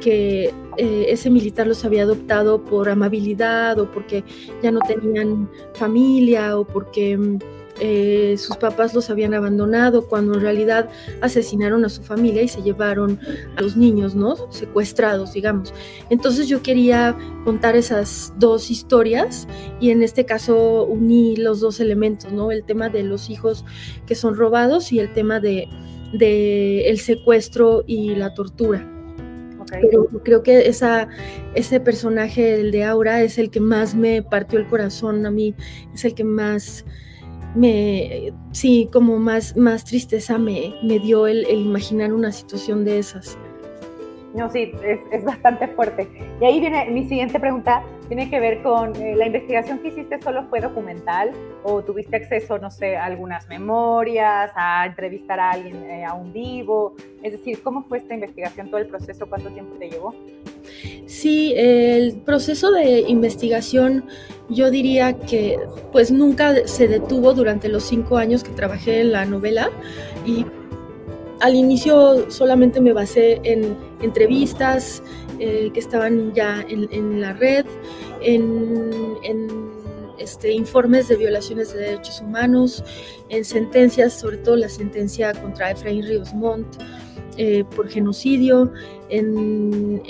que 0.00 0.52
eh, 0.76 1.06
ese 1.08 1.30
militar 1.30 1.66
los 1.66 1.84
había 1.84 2.02
adoptado 2.02 2.62
por 2.62 2.88
amabilidad 2.88 3.78
o 3.78 3.90
porque 3.90 4.24
ya 4.62 4.70
no 4.70 4.80
tenían 4.80 5.48
familia 5.74 6.58
o 6.58 6.64
porque 6.64 7.16
mm, 7.16 7.38
eh, 7.80 8.36
sus 8.38 8.56
papás 8.56 8.94
los 8.94 9.10
habían 9.10 9.34
abandonado 9.34 10.06
cuando 10.06 10.34
en 10.34 10.40
realidad 10.40 10.88
asesinaron 11.20 11.84
a 11.84 11.88
su 11.88 12.02
familia 12.02 12.42
y 12.42 12.48
se 12.48 12.62
llevaron 12.62 13.18
a 13.56 13.62
los 13.62 13.76
niños, 13.76 14.14
¿no? 14.14 14.36
Secuestrados, 14.52 15.32
digamos. 15.32 15.74
Entonces 16.08 16.48
yo 16.48 16.62
quería 16.62 17.16
contar 17.44 17.74
esas 17.74 18.32
dos 18.38 18.70
historias 18.70 19.48
y 19.80 19.90
en 19.90 20.02
este 20.02 20.24
caso 20.24 20.84
uní 20.84 21.36
los 21.36 21.60
dos 21.60 21.80
elementos, 21.80 22.32
¿no? 22.32 22.52
El 22.52 22.64
tema 22.64 22.88
de 22.88 23.02
los 23.02 23.28
hijos 23.28 23.64
que 24.06 24.14
son 24.14 24.36
robados 24.36 24.92
y 24.92 25.00
el 25.00 25.12
tema 25.12 25.40
de, 25.40 25.68
el 26.20 26.98
secuestro 26.98 27.82
y 27.86 28.14
la 28.14 28.34
tortura. 28.34 28.88
Pero 29.80 30.06
creo 30.22 30.42
que 30.44 30.68
esa, 30.68 31.08
ese 31.56 31.80
personaje, 31.80 32.60
el 32.60 32.70
de 32.70 32.84
Aura, 32.84 33.22
es 33.22 33.38
el 33.38 33.50
que 33.50 33.58
más 33.58 33.96
me 33.96 34.22
partió 34.22 34.60
el 34.60 34.68
corazón 34.68 35.26
a 35.26 35.32
mí, 35.32 35.54
es 35.92 36.04
el 36.04 36.14
que 36.14 36.22
más 36.22 36.84
me, 37.54 38.32
sí, 38.52 38.88
como 38.92 39.18
más, 39.18 39.56
más 39.56 39.84
tristeza 39.84 40.38
me, 40.38 40.74
me 40.82 40.98
dio 40.98 41.26
el, 41.26 41.46
imaginar 41.50 42.12
una 42.12 42.32
situación 42.32 42.84
de 42.84 42.98
esas. 42.98 43.38
No, 44.34 44.50
sí, 44.50 44.72
es, 44.82 44.98
es, 45.12 45.24
bastante 45.24 45.68
fuerte. 45.68 46.08
Y 46.40 46.44
ahí 46.44 46.58
viene 46.58 46.90
mi 46.90 47.04
siguiente 47.04 47.38
pregunta, 47.38 47.84
tiene 48.08 48.28
que 48.28 48.40
ver 48.40 48.62
con 48.62 48.94
eh, 48.96 49.14
la 49.14 49.26
investigación 49.26 49.78
que 49.78 49.88
hiciste, 49.88 50.20
¿solo 50.20 50.44
fue 50.48 50.60
documental 50.60 51.30
o 51.62 51.82
tuviste 51.82 52.16
acceso, 52.16 52.58
no 52.58 52.70
sé, 52.70 52.96
a 52.96 53.04
algunas 53.04 53.48
memorias, 53.48 54.50
a 54.56 54.86
entrevistar 54.86 55.38
a 55.38 55.52
alguien 55.52 55.84
eh, 55.84 56.04
a 56.04 56.14
un 56.14 56.32
vivo? 56.32 56.96
Es 57.22 57.32
decir, 57.32 57.62
¿cómo 57.62 57.84
fue 57.84 57.98
esta 57.98 58.14
investigación, 58.14 58.70
todo 58.70 58.78
el 58.78 58.88
proceso, 58.88 59.26
cuánto 59.28 59.50
tiempo 59.50 59.76
te 59.78 59.88
llevó? 59.88 60.12
Sí, 61.06 61.52
el 61.56 62.16
proceso 62.16 62.70
de 62.70 63.00
investigación 63.00 64.04
yo 64.48 64.70
diría 64.70 65.14
que 65.18 65.58
pues 65.92 66.10
nunca 66.10 66.66
se 66.66 66.88
detuvo 66.88 67.34
durante 67.34 67.68
los 67.68 67.84
cinco 67.84 68.16
años 68.16 68.42
que 68.42 68.50
trabajé 68.50 69.00
en 69.00 69.12
la 69.12 69.24
novela 69.24 69.70
y 70.26 70.46
al 71.40 71.54
inicio 71.54 72.30
solamente 72.30 72.80
me 72.80 72.92
basé 72.92 73.40
en 73.44 73.76
entrevistas 74.00 75.02
eh, 75.38 75.70
que 75.74 75.80
estaban 75.80 76.32
ya 76.32 76.64
en, 76.68 77.20
la 77.20 77.32
red, 77.32 77.66
en, 78.22 78.90
este, 80.18 80.52
informes 80.52 81.08
de 81.08 81.16
violaciones 81.16 81.74
de 81.74 81.80
derechos 81.80 82.20
humanos, 82.20 82.84
en 83.28 83.44
sentencias, 83.44 84.18
sobre 84.18 84.38
todo 84.38 84.56
la 84.56 84.68
sentencia 84.68 85.32
contra 85.34 85.72
Efraín 85.72 86.06
Ríos 86.06 86.32
Montt 86.32 86.66
eh, 87.36 87.64
por 87.74 87.88
genocidio, 87.88 88.72
en, 89.10 90.02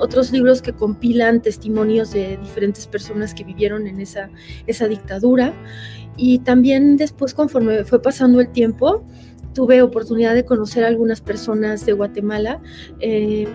otros 0.00 0.32
libros 0.32 0.62
que 0.62 0.72
compilan 0.72 1.42
testimonios 1.42 2.12
de 2.12 2.36
diferentes 2.38 2.86
personas 2.86 3.34
que 3.34 3.44
vivieron 3.44 3.86
en 3.86 4.00
esa, 4.00 4.30
esa 4.66 4.88
dictadura. 4.88 5.54
Y 6.16 6.40
también 6.40 6.96
después, 6.96 7.34
conforme 7.34 7.84
fue 7.84 8.02
pasando 8.02 8.40
el 8.40 8.50
tiempo, 8.50 9.04
tuve 9.54 9.82
oportunidad 9.82 10.34
de 10.34 10.44
conocer 10.44 10.84
a 10.84 10.88
algunas 10.88 11.20
personas 11.20 11.84
de 11.86 11.92
Guatemala, 11.92 12.60
eh, 13.00 13.48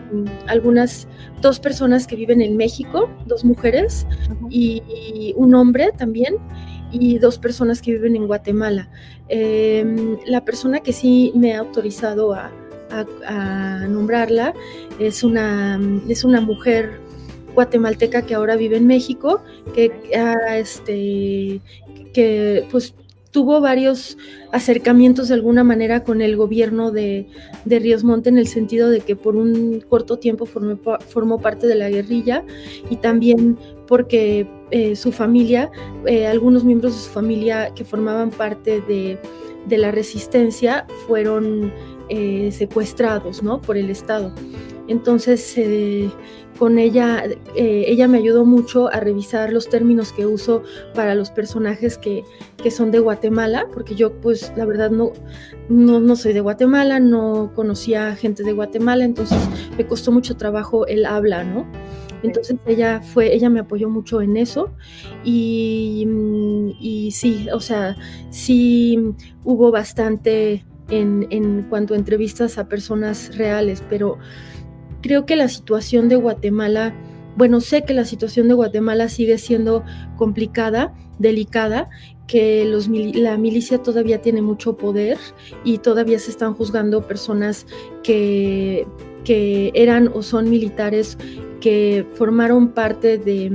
algunas, 0.48 1.08
dos 1.42 1.60
personas 1.60 2.08
que 2.08 2.16
viven 2.16 2.42
en 2.42 2.58
México, 2.58 3.10
dos 3.25 3.46
mujeres 3.46 4.06
y, 4.50 5.34
un 5.36 5.54
hombre 5.56 5.92
también, 5.98 6.38
y 6.92 7.18
dos 7.20 7.38
personas 7.38 7.82
que 7.82 7.94
viven 7.94 8.16
en 8.16 8.28
Guatemala. 8.28 8.90
Eh, 9.30 10.18
la 10.25 10.46
persona 10.46 10.80
que 10.80 10.94
sí 10.94 11.32
me 11.36 11.54
ha 11.54 11.60
autorizado 11.60 12.34
a, 12.34 12.52
a, 13.28 13.88
nombrarla. 13.88 14.54
Es 15.00 15.24
una, 15.24 15.80
es 16.08 16.24
una 16.24 16.42
mujer 16.42 17.00
guatemalteca 17.54 18.25
que 18.25 18.36
ahora 18.36 18.56
vive 18.56 18.78
en 18.78 18.88
México, 18.88 19.42
que, 19.74 19.92
este, 20.54 21.62
que 22.14 22.68
pues 22.72 22.94
tuvo 23.36 23.60
varios 23.60 24.18
acercamientos 24.54 25.28
de 25.28 25.34
alguna 25.34 25.66
manera 25.66 26.06
con 26.06 26.22
el 26.22 26.38
gobierno 26.38 26.92
de, 26.92 27.28
de 27.66 27.80
Ríos 27.80 28.06
Monte 28.06 28.30
en 28.30 28.38
el 28.38 28.48
sentido 28.48 28.90
de 28.90 29.02
que 29.02 29.18
por 29.18 29.36
un 29.36 29.84
corto 29.90 30.20
tiempo 30.20 30.46
formó, 30.46 31.42
parte 31.42 31.68
de 31.68 31.75
la 31.75 31.90
guerrilla 31.90 32.46
y 32.90 32.96
también 32.96 33.58
porque 33.88 34.48
eh, 34.72 34.96
su 34.96 35.12
familia, 35.12 35.70
eh, 36.06 36.28
algunos 36.28 36.64
miembros 36.64 36.94
de 36.94 37.02
su 37.02 37.10
familia 37.10 37.74
que 37.75 37.84
formaban 37.84 38.30
parte 38.30 38.80
de, 38.88 39.20
de 39.66 39.78
la 39.78 39.92
resistencia 39.92 40.86
fueron 41.08 41.72
eh, 42.10 42.52
secuestrados 42.52 43.42
¿no? 43.44 43.62
por 43.62 43.78
el 43.78 43.90
Estado. 43.90 44.34
Entonces, 44.88 45.54
eh, 45.58 46.12
con 46.60 46.78
ella, 46.78 47.24
eh, 47.56 47.86
ella 47.88 48.08
me 48.08 48.20
ayudó 48.20 48.46
mucho 48.46 48.88
a 48.94 49.00
revisar 49.00 49.52
los 49.52 49.68
términos 49.68 50.12
que 50.12 50.28
uso 50.28 50.62
para 50.94 51.16
los 51.16 51.32
personajes 51.32 51.98
que, 51.98 52.24
que, 52.62 52.70
son 52.70 52.92
de 52.92 53.00
Guatemala, 53.00 53.68
porque 53.74 53.96
yo, 53.96 54.14
pues, 54.22 54.54
la 54.56 54.66
verdad 54.66 54.92
no, 54.92 55.12
no, 55.70 56.00
no, 56.00 56.16
soy 56.16 56.34
de 56.34 56.42
Guatemala, 56.42 57.00
no 57.00 57.52
conocía 57.56 58.16
gente 58.16 58.44
de 58.44 58.54
Guatemala, 58.54 59.04
entonces 59.04 59.40
me 59.76 59.88
costó 59.88 60.12
mucho 60.12 60.38
trabajo 60.38 60.86
el 60.86 61.06
habla, 61.06 61.44
¿no? 61.44 61.66
Entonces 62.25 62.58
ella 62.65 63.01
fue, 63.01 63.34
ella 63.34 63.50
me 63.50 63.60
apoyó 63.60 63.89
mucho 63.89 64.22
en 64.22 64.38
eso 64.38 64.72
y, 65.24 66.08
y 66.79 67.12
sí, 67.12 67.48
o 67.53 67.60
sea, 67.60 67.96
sí 68.29 69.00
hubo 69.44 69.72
bastante 69.72 70.65
en, 70.89 71.63
cuanto 71.70 71.94
a 71.94 71.98
entrevistas 71.98 72.58
a 72.58 72.67
personas 72.67 73.36
reales, 73.38 73.84
pero 73.89 74.17
creo 75.01 75.25
que 75.25 75.36
la 75.36 75.48
situación 75.48 76.10
de 76.10 76.15
Guatemala, 76.15 76.94
bueno, 77.38 77.62
sé 77.62 77.84
que 77.84 77.94
la 77.94 78.05
situación 78.05 78.48
de 78.48 78.53
Guatemala 78.53 79.10
sigue 79.10 79.38
siendo 79.38 79.84
complicada, 80.17 80.94
delicada, 81.20 81.89
que 82.27 82.65
la 83.13 83.38
milicia 83.38 83.82
todavía 83.82 84.22
tiene 84.22 84.41
mucho 84.41 84.77
poder 84.77 85.17
y 85.63 85.77
todavía 85.79 86.20
se 86.20 86.32
están 86.32 86.53
juzgando 86.53 87.08
personas 87.08 87.67
que, 88.03 88.88
que 89.24 89.72
eran 89.75 90.10
o 90.13 90.24
son 90.24 90.50
militares 90.50 91.17
que 91.62 92.05
formaron 92.15 92.70
parte 92.70 93.17
de 93.17 93.51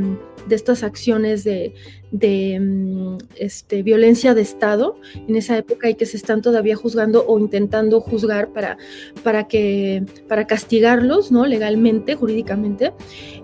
de 0.50 0.56
estas 0.56 0.82
acciones 0.82 1.44
de, 1.44 1.72
mm, 2.12 3.18
este, 3.36 3.82
violencia 3.82 4.34
de 4.34 4.42
Estado 4.42 4.96
en 5.14 5.36
esa 5.36 5.56
época 5.56 5.88
y 5.88 5.94
que 5.94 6.06
se 6.06 6.16
están 6.16 6.42
todavía 6.42 6.76
juzgando 6.76 7.24
o 7.26 7.38
intentando 7.38 8.00
juzgar 8.00 8.52
para, 8.52 8.76
para, 9.22 9.48
que, 9.48 10.04
para 10.28 10.46
castigarlos 10.46 11.32
¿no? 11.32 11.46
legalmente, 11.46 12.14
jurídicamente. 12.14 12.92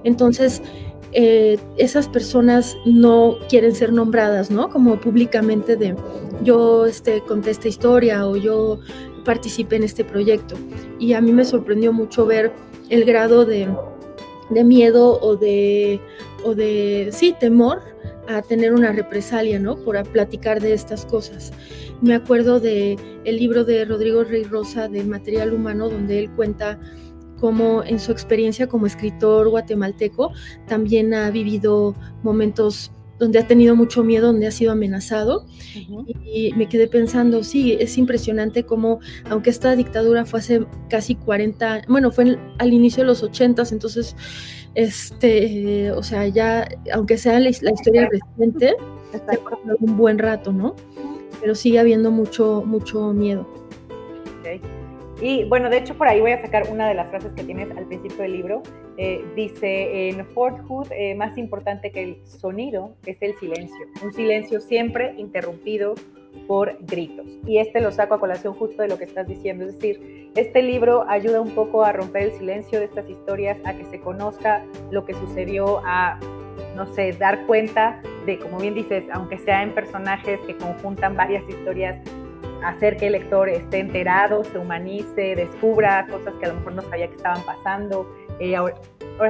Entonces, 0.05 0.63
eh, 1.13 1.59
esas 1.77 2.09
personas 2.09 2.77
no 2.85 3.37
quieren 3.49 3.75
ser 3.75 3.93
nombradas, 3.93 4.51
¿no? 4.51 4.69
Como 4.69 5.01
públicamente 5.01 5.77
de 5.77 5.95
yo 6.43 6.87
este, 6.87 7.21
conté 7.23 7.51
esta 7.51 7.69
historia 7.69 8.27
o 8.27 8.37
yo 8.37 8.81
participé 9.25 9.77
en 9.77 9.85
este 9.85 10.05
proyecto. 10.05 10.57
Y 10.99 11.13
a 11.13 11.21
mí 11.21 11.33
me 11.33 11.45
sorprendió 11.45 11.93
mucho 11.93 12.27
ver 12.27 12.53
el 12.91 13.05
grado 13.05 13.45
de, 13.45 13.69
de 14.51 14.65
miedo 14.65 15.19
o 15.21 15.37
de, 15.37 16.01
o 16.45 16.55
de, 16.55 17.09
sí, 17.13 17.35
temor 17.39 17.81
a 18.29 18.43
tener 18.43 18.73
una 18.73 18.93
represalia, 18.93 19.59
¿no? 19.59 19.77
Por 19.77 20.03
platicar 20.09 20.61
de 20.61 20.73
estas 20.73 21.05
cosas. 21.07 21.53
Me 22.01 22.15
acuerdo 22.15 22.61
de 22.61 22.99
libro 23.25 23.65
de 23.65 23.85
Rodrigo 23.85 24.25
Rey 24.25 24.45
Rosa 24.45 24.89
de 24.89 25.03
Material 25.05 25.53
Humano, 25.53 25.89
donde 25.89 26.19
él 26.19 26.31
cuenta 26.31 26.79
cómo 27.37 27.83
en 27.85 28.01
su 28.01 28.13
experiencia 28.13 28.67
como 28.67 28.87
escritor 28.87 29.49
guatemalteco 29.49 30.33
también 30.67 31.15
ha 31.15 31.31
vivido 31.31 31.95
momentos 32.23 32.91
donde 33.19 33.39
ha 33.39 33.47
tenido 33.47 33.75
mucho 33.77 34.05
miedo, 34.05 34.29
donde 34.29 34.47
ha 34.47 34.51
sido 34.51 34.73
amenazado. 34.73 35.47
y, 36.25 36.53
me 36.55 36.69
quedé 36.69 36.87
pensando, 36.87 37.43
sí, 37.43 37.77
es 37.79 37.97
impresionante 37.99 38.65
cómo, 38.65 39.01
aunque 39.31 39.51
esta 39.51 39.75
dictadura 39.75 40.27
fue 40.27 40.41
hace 40.41 40.67
casi 40.89 41.15
40, 41.15 41.83
bueno, 41.89 42.11
fue 42.11 42.39
al 42.59 42.73
inicio 42.73 43.03
de 43.03 43.07
los 43.09 43.23
80, 43.23 43.63
entonces, 43.71 44.17
este, 44.75 45.91
o 45.93 46.03
sea, 46.03 46.27
ya, 46.29 46.69
aunque 46.93 47.17
sea 47.17 47.41
la, 47.41 47.49
historia 47.49 48.09
reciente, 48.11 48.77
un 49.81 49.97
buen 49.97 50.19
rato, 50.19 50.53
¿no? 50.53 50.75
Pero 51.41 51.55
sigue 51.55 51.79
habiendo 51.79 52.11
mucho, 52.11 52.63
mucho 52.67 53.13
miedo. 53.13 53.47
Y 55.21 55.45
bueno, 55.45 55.71
de 55.71 55.79
hecho 55.79 55.95
por 55.97 56.09
ahí 56.09 56.21
voy 56.21 56.33
a 56.33 56.41
sacar 56.41 56.65
una 56.71 56.89
de 56.89 56.95
las 56.95 57.09
frases 57.09 57.33
que 57.33 57.43
tienes 57.43 57.71
al 57.77 57.87
principio 57.87 58.19
del 58.19 58.33
libro. 58.33 58.63
Eh, 58.99 59.25
dice, 59.35 60.09
en 60.09 60.27
Fort 60.27 60.61
Hood, 60.67 60.89
eh, 60.93 61.15
más 61.15 61.39
importante 61.39 61.91
que 61.91 62.03
el 62.03 62.27
sonido 62.27 62.95
es 63.07 63.17
el 63.23 63.35
silencio. 63.39 63.87
Un 64.03 64.13
silencio 64.13 64.61
siempre 64.61 65.15
interrumpido 65.17 65.95
por 66.47 66.77
gritos. 66.81 67.27
Y 67.47 67.59
este 67.59 67.81
lo 67.81 67.91
saco 67.93 68.15
a 68.15 68.21
colación 68.21 68.55
justo 68.55 68.83
de 68.83 68.89
lo 68.89 68.99
que 68.99 69.05
estás 69.05 69.27
diciendo. 69.27 69.65
Es 69.65 69.75
decir, 69.75 70.31
este 70.37 70.63
libro 70.63 71.09
ayuda 71.09 71.41
un 71.41 71.51
poco 71.51 71.83
a 71.83 71.93
romper 71.93 72.25
el 72.25 72.33
silencio 72.33 72.79
de 72.79 72.85
estas 72.85 73.09
historias, 73.09 73.59
a 73.65 73.75
que 73.75 73.85
se 73.87 74.01
conozca 74.01 74.65
lo 74.91 75.07
que 75.07 75.15
sucedió, 75.15 75.81
a, 75.85 76.21
no 76.75 76.87
sé, 76.95 77.13
dar 77.13 77.47
cuenta 77.47 78.03
de, 78.27 78.39
como 78.39 78.59
bien 78.59 78.75
dices, 78.75 79.05
aunque 79.13 79.39
sea 79.39 79.63
en 79.63 79.73
personajes 79.73 80.41
que 80.41 80.57
conjuntan 80.57 81.17
varias 81.17 81.49
historias, 81.49 81.99
hacer 82.69 82.97
que 82.97 83.07
el 83.07 83.13
lector 83.13 83.49
esté 83.49 83.79
enterado, 83.79 84.43
se 84.45 84.59
humanice, 84.59 85.37
descubra 85.37 86.07
cosas 86.09 86.35
que 86.35 86.47
a 86.47 86.49
lo 86.49 86.57
mejor 86.57 86.75
no 86.75 86.83
sabía 86.83 87.09
que 87.09 87.17
estaban 87.17 87.43
pasando. 87.45 88.13
Eh, 88.41 88.57
ahora, 88.57 88.75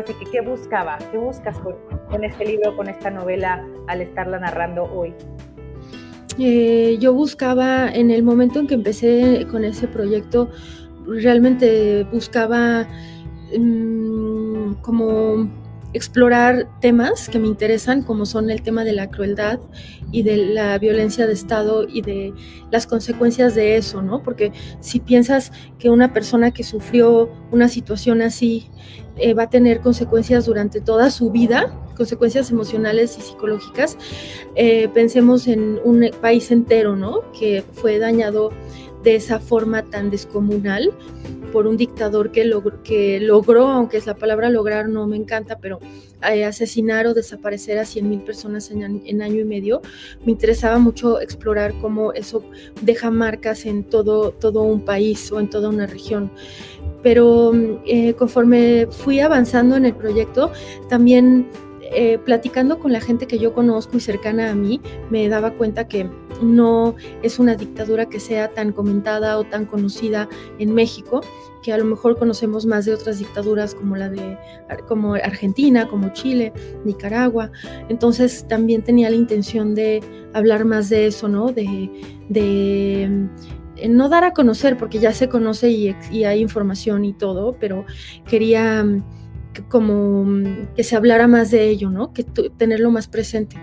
sí 0.07 0.15
que, 0.15 0.31
¿qué 0.31 0.41
buscaba? 0.41 0.99
¿Qué 1.11 1.19
buscas 1.19 1.57
con, 1.59 2.25
este 2.25 2.47
libro, 2.47 2.75
con 2.77 2.89
esta 2.89 3.11
novela, 3.11 3.65
al 3.89 4.01
estarla 4.01 4.39
narrando 4.39 4.85
hoy? 4.85 5.15
Eh, 6.39 6.97
yo 6.99 7.13
buscaba, 7.13 7.91
en 7.91 8.11
el 8.11 8.23
momento 8.23 8.59
en 8.59 8.67
que 8.67 8.75
empecé 8.75 9.47
con 9.51 9.65
ese 9.65 9.87
proyecto, 9.87 10.51
realmente 11.07 12.05
buscaba 12.05 12.87
mm, 13.57 14.75
como 14.83 15.49
explorar 15.93 16.69
temas 16.81 17.29
que 17.29 17.39
me 17.39 17.47
interesan, 17.47 18.03
como 18.03 18.27
son 18.27 18.51
el 18.51 18.63
tema 18.63 18.85
de 18.85 18.93
la 18.93 19.09
crueldad 19.09 19.61
y 20.13 20.23
de 20.23 20.37
la 20.37 20.79
violencia 20.79 21.27
de 21.27 21.33
Estado 21.33 21.87
y 21.89 22.03
de 22.03 22.35
las 22.71 22.87
consecuencias 22.87 23.55
de 23.55 23.77
eso, 23.77 24.03
¿no? 24.03 24.23
Porque 24.23 24.53
si 24.81 25.01
piensas 25.01 25.53
que 25.79 25.91
una 25.91 26.13
persona 26.13 26.51
que 26.51 26.65
sufrió 26.65 27.31
una 27.51 27.69
situación 27.69 28.23
así 28.23 28.71
eh, 29.17 29.35
va 29.35 29.45
a 29.45 29.51
tener 29.51 29.81
consecuencias 29.81 30.47
durante 30.47 30.81
toda 30.81 31.11
su 31.11 31.31
vida, 31.31 31.75
consecuencias 31.97 32.51
emocionales 32.51 33.17
y 33.19 33.23
psicológicas, 33.23 33.97
eh, 34.55 34.89
pensemos 34.93 35.47
en 35.47 35.81
un 35.85 36.11
país 36.21 36.51
entero, 36.51 36.97
¿no? 36.97 37.23
Que 37.33 37.65
fue 37.73 37.99
dañado 37.99 38.51
de 39.07 39.15
esa 39.15 39.39
forma 39.39 39.85
tan 39.85 40.11
descomunal 40.11 40.93
por 41.53 41.69
un 41.69 41.77
dictador 41.77 42.33
que, 42.33 42.45
logró, 42.45 42.83
que 42.83 43.21
logró, 43.21 43.69
aunque 43.69 43.99
es 43.99 44.07
la 44.07 44.17
palabra 44.17 44.51
lograr 44.51 44.89
no 44.89 45.07
me 45.07 45.17
encanta, 45.17 45.61
pero 45.61 45.79
eh, 46.29 46.45
asesinar 46.45 47.07
o 47.07 47.15
desaparecer 47.15 47.79
a 47.79 47.83
100.000 47.83 48.25
personas 48.25 48.69
en, 48.73 48.83
en, 49.07 49.23
año 49.23 49.43
y 49.43 49.45
medio, 49.45 49.81
me 50.25 50.33
interesaba 50.33 50.79
mucho 50.79 51.21
explorar 51.21 51.73
cómo 51.81 52.13
eso 52.15 52.43
deja 52.83 53.13
marcas 53.13 53.65
en 53.65 53.85
todo, 53.85 54.33
todo 54.33 54.65
un 54.65 54.85
país 54.85 55.31
o 55.31 55.39
en 55.39 55.49
toda 55.51 55.69
una 55.69 55.87
región. 55.87 56.33
Pero 57.05 57.53
eh, 57.87 58.13
conforme 58.15 58.89
fui 58.91 59.21
avanzando 59.21 59.77
en 59.77 59.87
el 59.87 59.95
proyecto, 59.95 60.51
también 60.89 61.47
eh, 61.93 62.19
platicando 62.19 62.79
con 62.79 62.93
la 62.93 63.01
gente 63.01 63.27
que 63.27 63.39
yo 63.39 63.53
conozco 63.55 63.97
y 63.97 64.01
cercana 64.01 64.51
a 64.51 64.55
mí, 64.55 64.81
me 65.11 65.29
daba 65.29 65.53
cuenta 65.53 65.89
que 65.89 66.09
no 66.43 66.95
es 67.23 67.39
una 67.39 67.55
dictadura 67.55 68.07
que 68.07 68.21
sea 68.21 68.49
tan 68.49 68.73
comentada 68.73 69.39
o 69.39 69.45
tan 69.45 69.67
conocida 69.67 70.29
en 70.59 70.75
México, 70.75 71.21
que 71.63 71.73
a 71.73 71.79
lo 71.79 71.85
mejor 71.85 72.17
conocemos 72.17 72.67
más 72.67 72.85
de 72.85 72.95
otras 72.95 73.19
dictaduras 73.19 73.75
como 73.75 73.97
la 73.97 74.09
de 74.09 74.39
como 74.89 75.15
Argentina, 75.15 75.89
como 75.89 76.13
Chile, 76.13 76.53
Nicaragua. 76.85 77.51
Entonces 77.89 78.47
también 78.49 78.83
tenía 78.83 79.11
la 79.11 79.17
intención 79.17 79.75
de 79.75 80.03
hablar 80.33 80.65
más 80.65 80.89
de 80.89 81.07
eso, 81.07 81.29
¿no? 81.29 81.53
De, 81.53 81.91
de 82.29 83.29
eh, 83.77 83.89
no 83.89 84.09
dar 84.09 84.25
a 84.25 84.33
conocer, 84.33 84.77
porque 84.77 84.99
ya 84.99 85.13
se 85.13 85.29
conoce 85.29 85.71
y, 85.71 85.97
y 86.11 86.25
hay 86.25 86.41
información 86.41 87.05
y 87.05 87.13
todo, 87.13 87.57
pero 87.59 87.85
quería 88.29 88.85
como 89.63 90.25
mm, 90.25 90.75
que 90.77 90.85
se 90.85 90.97
hablara 90.97 91.27
más 91.27 91.51
de 91.51 91.69
ello, 91.69 91.91
¿no? 91.91 92.13
Que 92.13 92.25
tenerlo 92.25 92.91
más 92.91 93.09
presente. 93.09 93.57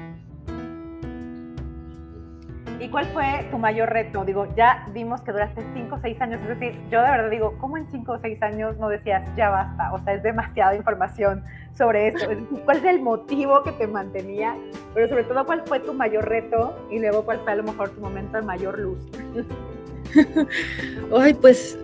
¿Y 2.83 2.89
cuál 2.89 3.05
fue 3.13 3.47
tu 3.49 3.57
mayor 3.57 3.89
reto? 3.91 4.25
Digo, 4.25 4.45
ya 4.57 4.85
vimos 4.93 5.21
que 5.21 5.31
duraste 5.31 5.63
5 5.73 5.95
o 5.95 5.99
6 6.01 6.19
años, 6.19 6.41
es 6.41 6.59
decir, 6.59 6.77
yo 6.91 7.01
de 7.01 7.11
verdad 7.11 7.29
digo, 7.29 7.55
¿cómo 7.57 7.77
en 7.77 7.89
5 7.89 8.11
o 8.11 8.19
6 8.19 8.43
años 8.43 8.77
no 8.77 8.89
decías, 8.89 9.23
ya 9.37 9.49
basta? 9.49 9.93
O 9.93 10.03
sea, 10.03 10.15
es 10.15 10.23
demasiada 10.23 10.75
información 10.75 11.45
sobre 11.77 12.09
esto. 12.09 12.27
¿Cuál 12.65 12.77
es 12.77 12.83
el 12.83 13.01
motivo 13.01 13.63
que 13.63 13.71
te 13.71 13.87
mantenía? 13.87 14.57
Pero 14.93 15.07
sobre 15.07 15.23
todo, 15.23 15.45
¿cuál 15.45 15.63
fue 15.65 15.79
tu 15.79 15.93
mayor 15.93 16.27
reto? 16.27 16.75
Y 16.91 16.99
luego, 16.99 17.23
¿cuál 17.23 17.39
fue 17.39 17.53
a 17.53 17.55
lo 17.55 17.63
mejor 17.63 17.89
tu 17.91 18.01
momento 18.01 18.35
de 18.37 18.43
mayor 18.43 18.77
luz? 18.77 18.99
Ay, 21.17 21.33
pues, 21.35 21.79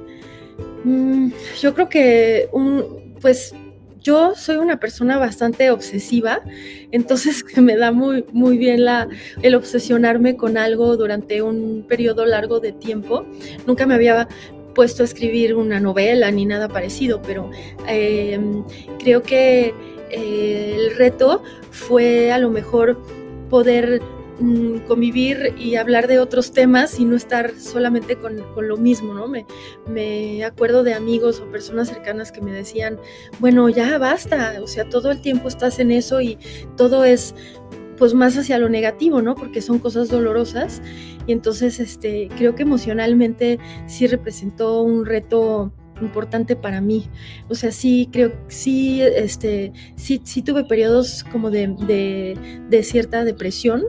mm, 0.84 1.30
yo 1.62 1.74
creo 1.74 1.88
que 1.88 2.50
un, 2.52 3.16
pues 3.22 3.56
yo 4.02 4.36
soy 4.36 4.58
una 4.58 4.80
persona 4.80 5.18
bastante 5.18 5.72
obsesiva, 5.72 6.42
entonces 6.92 7.44
me 7.58 7.76
da 7.76 7.92
muy, 7.92 8.26
muy 8.32 8.58
bien 8.58 8.86
la, 8.86 9.08
el 9.42 9.56
obsesionarme 9.56 10.36
con 10.36 10.58
algo 10.58 10.98
durante 10.98 11.42
un 11.42 11.86
periodo 11.88 12.26
largo 12.26 12.60
de 12.60 12.72
tiempo. 12.72 13.26
Nunca 13.66 13.86
me 13.86 13.96
había 13.96 14.28
puesto 14.74 15.04
a 15.04 15.06
escribir 15.06 15.56
una 15.56 15.80
novela 15.80 16.32
ni 16.32 16.46
nada 16.46 16.70
parecido, 16.70 17.22
pero 17.22 17.50
em, 17.88 18.64
creo 19.00 19.24
que 19.24 19.74
eh, 20.12 20.76
el 20.78 20.96
reto 20.96 21.44
fue 21.72 22.32
a 22.32 22.38
lo 22.38 22.50
mejor 22.50 23.02
poder 23.50 24.02
convivir 24.88 25.54
y 25.58 25.76
hablar 25.76 26.08
de 26.08 26.20
otros 26.20 26.52
temas 26.52 27.00
y 27.00 27.06
no 27.06 27.16
estar 27.16 27.54
solamente 27.60 28.16
con, 28.16 28.38
lo 28.56 28.78
mismo, 28.78 29.14
¿no? 29.14 29.28
Me, 29.28 29.46
me, 29.88 30.44
acuerdo 30.44 30.84
de 30.84 30.94
amigos 30.94 31.40
o 31.40 31.52
personas 31.52 31.90
cercanas 31.90 32.32
que 32.32 32.42
me 32.42 32.52
decían, 32.52 33.00
bueno, 33.40 33.70
ya 33.70 33.98
basta, 33.98 34.56
o 34.62 34.68
sea, 34.68 34.88
todo 34.88 35.12
el 35.12 35.22
tiempo 35.22 35.48
estás 35.48 35.80
en 35.80 35.92
eso 35.92 36.22
y 36.22 36.38
todo 36.78 37.04
es 37.04 37.36
pues 37.98 38.14
más 38.14 38.38
hacia 38.38 38.58
lo 38.58 38.70
negativo, 38.70 39.22
¿no? 39.22 39.36
Porque 39.36 39.62
son 39.62 39.78
cosas 39.78 40.08
dolorosas 40.08 40.82
y 41.28 41.34
entonces 41.34 41.80
este 41.82 42.30
creo 42.38 42.56
que 42.56 42.64
emocionalmente 42.64 43.60
sí 43.88 44.08
representó 44.08 44.82
un 44.82 45.06
reto 45.06 45.74
importante 46.02 46.56
para 46.56 46.80
mí. 46.80 47.10
O 47.50 47.56
sea, 47.56 47.72
sí 47.72 48.10
creo, 48.12 48.32
sí, 48.48 49.02
este, 49.02 49.74
sí, 49.96 50.22
sí 50.24 50.42
tuve 50.42 50.64
periodos 50.64 51.26
como 51.30 51.52
de, 51.52 51.76
de, 51.88 52.38
de 52.70 52.84
cierta 52.84 53.26
depresión 53.26 53.84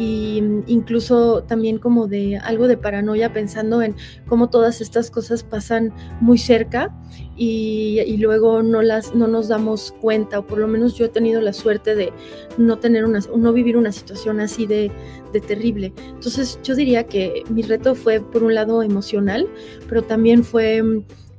y 0.00 0.42
incluso 0.66 1.42
también 1.42 1.78
como 1.78 2.06
de 2.06 2.38
algo 2.38 2.68
de 2.68 2.78
paranoia 2.78 3.34
pensando 3.34 3.82
en 3.82 3.94
cómo 4.26 4.48
todas 4.48 4.80
estas 4.80 5.10
cosas 5.10 5.42
pasan 5.42 5.92
muy 6.22 6.38
cerca 6.38 6.96
y, 7.36 8.16
luego 8.16 8.62
no 8.62 8.80
las 8.82 9.14
no 9.14 9.26
nos 9.28 9.48
damos 9.48 9.94
cuenta 10.00 10.38
o 10.38 10.46
por 10.46 10.58
lo 10.58 10.68
menos 10.68 10.94
yo 10.94 11.06
he 11.06 11.08
tenido 11.08 11.40
la 11.42 11.52
suerte 11.52 11.94
de 11.94 12.12
no 12.56 12.78
tener 12.78 13.04
una 13.04 13.20
no 13.36 13.52
vivir 13.52 13.76
una 13.76 13.92
situación 13.92 14.40
así 14.40 14.66
de, 14.66 14.90
de 15.32 15.40
terrible. 15.40 15.92
Entonces 16.08 16.58
yo 16.62 16.74
diría 16.74 17.04
que 17.04 17.42
mi 17.50 17.62
reto 17.62 17.94
fue 17.94 18.20
por 18.20 18.42
un 18.42 18.54
lado 18.54 18.82
emocional 18.82 19.48
pero 19.86 20.02
también 20.02 20.44
fue 20.44 20.82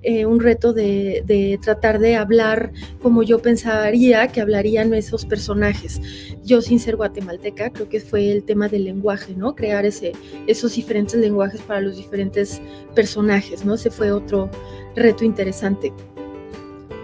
eh, 0.03 0.25
un 0.25 0.39
reto 0.39 0.73
de, 0.73 1.59
tratar 1.61 1.99
de 1.99 2.15
hablar 2.15 2.71
como 3.01 3.23
yo 3.23 3.39
pensaría 3.39 4.27
que 4.27 4.41
hablarían 4.41 4.93
esos 4.93 5.25
personajes. 5.25 6.01
Yo 6.43 6.61
sin 6.61 6.79
ser 6.79 6.95
guatemalteca 6.95 7.69
creo 7.69 7.87
que 7.87 7.99
fue 7.99 8.31
el 8.31 8.43
tema 8.43 8.67
del 8.67 8.85
lenguaje, 8.85 9.33
¿no? 9.35 9.55
Crear 9.55 9.85
ese, 9.85 10.13
esos 10.47 10.75
diferentes 10.75 11.15
lenguajes 11.15 11.61
para 11.61 11.81
los 11.81 11.97
diferentes 11.97 12.61
personajes, 12.95 13.63
¿no? 13.63 13.75
Ese 13.75 13.91
fue 13.91 14.11
otro 14.11 14.49
reto 14.95 15.23
interesante. 15.23 15.93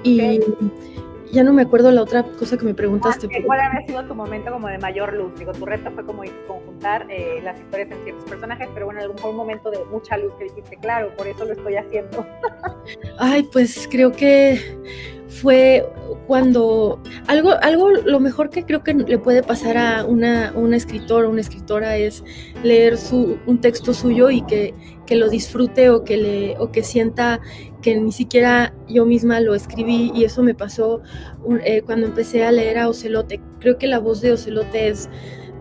Y 0.04 0.40
ya 1.32 1.44
no 1.44 1.54
me 1.54 1.63
acuerdo 1.63 1.92
la 1.92 2.02
otra 2.02 2.24
cosa 2.24 2.58
que 2.58 2.66
me 2.66 2.74
preguntaste. 2.74 3.28
Ah, 3.28 3.40
¿Cuál 3.46 3.60
había 3.60 3.86
sido 3.86 4.04
tu 4.06 4.16
momento 4.16 4.52
como 4.52 4.68
de 4.68 4.78
mayor 4.78 5.13
luz? 5.13 5.38
Digo, 5.38 5.52
tu 5.52 5.66
reto 5.66 5.92
fue 5.92 6.06
como 6.06 6.24
conjuntar 6.48 7.06
eh, 7.10 7.42
las 7.44 7.60
historias 7.60 7.92
en 7.92 8.04
ciertos 8.04 8.24
personajes, 8.26 8.68
pero 8.74 8.86
bueno, 8.86 9.02
algún 9.02 9.36
momento 9.36 9.70
de 9.70 9.84
mucha 9.86 10.18
luz 10.18 10.34
que 10.38 10.46
dijiste, 10.46 10.78
claro, 10.78 11.13
por 11.16 11.28
eso 11.28 11.46
lo 11.46 11.54
estoy 11.54 11.76
haciendo. 11.76 12.26
Ay, 13.20 13.48
pues 13.52 13.88
creo 13.90 14.12
que 14.12 14.60
fue 15.28 15.86
cuando 16.26 17.02
algo, 17.28 17.52
algo, 17.62 17.92
lo 17.92 18.20
mejor 18.20 18.50
que 18.50 18.63
creo 18.63 18.84
que 18.84 18.94
le 18.94 19.18
puede 19.18 19.44
pasar 19.44 19.78
a 19.78 20.06
una, 20.06 20.54
una 20.56 20.76
escritora 20.76 21.28
o 21.28 21.32
una 21.32 21.42
escritora 21.42 21.98
es 21.98 22.24
leer 22.63 22.98
su, 22.98 23.38
un 23.46 23.60
texto 23.60 23.94
suyo 23.94 24.30
y 24.30 24.42
que, 24.44 24.74
que, 25.06 25.16
lo 25.16 25.30
disfrute 25.30 25.90
o 25.90 26.04
que, 26.04 26.18
le, 26.18 26.58
o 26.60 26.72
que 26.72 26.84
sienta 26.84 27.42
que 27.82 27.96
ni 27.96 28.12
siquiera 28.12 28.74
yo 28.88 29.06
misma 29.06 29.40
lo 29.40 29.54
escribí 29.54 30.12
y 30.13 30.24
eso 30.24 30.44
me 30.44 30.54
pasó 30.54 31.02
eh, 31.63 31.82
cuando 31.86 32.08
empecé 32.08 32.46
a 32.46 32.52
leer 32.52 32.78
a 32.78 32.90
Ocelote. 32.90 33.42
Creo 33.60 33.78
que 33.78 33.88
la 33.88 34.00
voz 34.00 34.22
de 34.22 34.32
Ocelote 34.32 34.90
es 34.90 35.10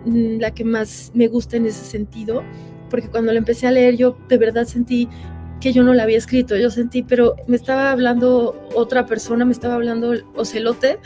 mm, 0.05 0.39
la 0.39 0.53
que 0.53 0.65
más 0.65 1.11
me 1.15 1.29
gusta 1.29 1.57
en 1.57 1.67
ese 1.67 1.85
sentido, 1.85 2.43
porque 2.89 3.09
cuando 3.09 3.33
lo 3.33 3.39
empecé 3.39 3.67
a 3.67 3.73
leer 3.73 3.97
yo 3.97 4.17
de 4.29 4.39
verdad 4.39 4.65
sentí 4.65 5.09
que 5.61 5.73
yo 5.73 5.83
no 5.83 5.95
la 5.95 6.03
había 6.05 6.19
escrito, 6.19 6.57
yo 6.57 6.71
sentí, 6.71 7.03
pero 7.03 7.37
me 7.47 7.57
estaba 7.57 7.91
hablando 7.91 8.69
otra 8.75 9.07
persona, 9.07 9.45
me 9.45 9.53
estaba 9.53 9.75
hablando 9.75 10.15
Ocelote 10.35 10.99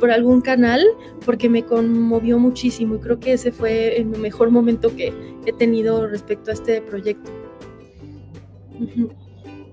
por 0.00 0.10
algún 0.10 0.40
canal, 0.40 0.84
porque 1.24 1.48
me 1.48 1.64
conmovió 1.64 2.38
muchísimo 2.38 2.96
y 2.96 2.98
creo 2.98 3.18
que 3.20 3.32
ese 3.32 3.52
fue 3.52 3.96
el 3.96 4.06
mejor 4.06 4.50
momento 4.50 4.94
que 4.94 5.12
he 5.44 5.52
tenido 5.52 6.06
respecto 6.06 6.50
a 6.50 6.54
este 6.54 6.80
proyecto. 6.82 7.30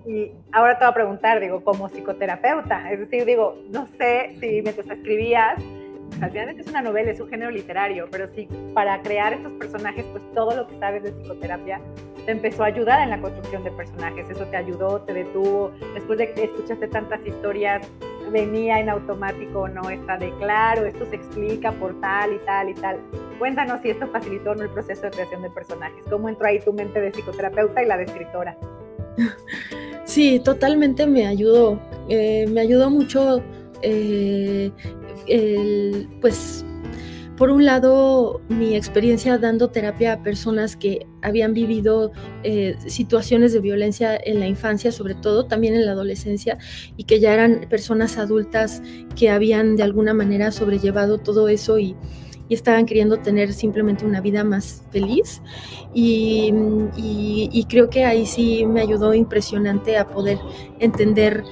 Y 0.08 0.32
ahora 0.52 0.78
te 0.78 0.86
voy 0.86 0.92
a 0.92 0.94
preguntar, 0.94 1.40
digo, 1.40 1.64
como 1.64 1.90
psicoterapeuta, 1.90 2.92
es 2.92 3.00
decir, 3.00 3.26
digo, 3.26 3.58
no 3.72 3.88
sé 3.98 4.36
si 4.40 4.62
mientras 4.62 4.88
escribías, 4.90 5.62
al 6.22 6.32
final 6.32 6.60
es 6.60 6.68
una 6.68 6.82
novela, 6.82 7.12
es 7.12 7.20
un 7.20 7.30
género 7.30 7.52
literario, 7.52 8.08
pero 8.10 8.28
sí, 8.34 8.48
para 8.74 9.02
crear 9.02 9.34
estos 9.34 9.52
personajes, 9.54 10.06
pues 10.12 10.24
todo 10.34 10.56
lo 10.56 10.68
que 10.68 10.78
sabes 10.80 11.04
de 11.04 11.12
psicoterapia 11.12 11.82
te 12.26 12.32
empezó 12.32 12.64
a 12.64 12.68
ayudar 12.68 13.02
en 13.02 13.10
la 13.12 13.22
construcción 13.22 13.64
de 13.64 13.72
personajes, 13.72 14.30
eso 14.30 14.46
te 14.46 14.58
ayudó, 14.58 15.02
te 15.02 15.14
detuvo, 15.14 15.72
después 15.94 16.18
de 16.18 16.34
que 16.34 16.46
escuchaste 16.46 16.88
tantas 16.88 17.26
historias, 17.26 17.88
venía 18.32 18.80
en 18.80 18.90
automático, 18.90 19.68
no 19.68 19.90
está 19.90 20.18
de 20.18 20.32
claro, 20.38 20.86
esto 20.86 21.06
se 21.06 21.16
explica 21.16 21.72
por 21.74 22.00
tal 22.02 22.34
y 22.34 22.40
tal 22.40 22.70
y 22.70 22.74
tal. 22.74 23.00
Cuéntanos 23.38 23.82
si 23.82 23.92
esto 23.92 24.08
facilitó 24.08 24.52
o 24.52 24.56
no 24.56 24.64
el 24.64 24.70
proceso 24.70 25.04
de 25.04 25.12
creación 25.12 25.42
de 25.44 25.50
personajes, 25.52 26.04
cómo 26.10 26.30
entró 26.30 26.48
ahí 26.48 26.60
tu 26.60 26.74
mente 26.74 27.00
de 27.00 27.12
psicoterapeuta 27.12 27.84
y 27.84 27.86
la 27.88 27.98
de 27.98 28.04
escritora. 28.04 28.58
Sí, 30.06 30.40
totalmente 30.40 31.08
me 31.08 31.26
ayudó. 31.26 31.80
Eh, 32.10 32.46
me 32.48 32.62
ayudó 32.62 32.92
mucho, 32.92 33.42
eh, 33.82 34.72
pues, 36.22 36.66
por 37.38 37.50
un 37.50 37.66
lado, 37.66 38.42
mi 38.48 38.76
experiencia 38.76 39.38
dando 39.38 39.70
terapia 39.70 40.14
a 40.14 40.24
personas 40.24 40.78
que 40.78 41.06
habían 41.22 41.54
vivido 41.54 42.14
eh, 42.44 42.76
situaciones 42.88 43.52
de 43.52 43.60
violencia 43.60 44.16
en 44.16 44.40
la 44.40 44.48
infancia, 44.48 44.92
sobre 44.92 45.16
todo, 45.16 45.46
también 45.46 45.76
en 45.76 45.86
la 45.86 45.92
adolescencia, 45.92 46.58
y 46.96 47.04
que 47.04 47.20
ya 47.20 47.34
eran 47.34 47.68
personas 47.70 48.18
adultas 48.18 48.82
que 49.18 49.30
habían 49.30 49.76
de 49.76 49.84
alguna 49.84 50.14
manera 50.14 50.52
sobrellevado 50.52 51.18
todo 51.18 51.50
eso 51.50 51.78
y, 51.78 51.96
y 52.48 52.54
estaban 52.54 52.86
queriendo 52.86 53.18
tener 53.18 53.54
simplemente 53.54 54.06
una 54.06 54.22
vida 54.22 54.44
más 54.44 54.84
feliz. 54.92 55.42
Y, 55.94 57.66
creo 57.70 57.90
que 57.90 58.06
ahí 58.06 58.26
sí 58.26 58.66
me 58.66 58.82
ayudó 58.82 59.14
impresionante 59.14 59.98
a 59.98 60.08
poder 60.08 60.38
entender 60.80 61.44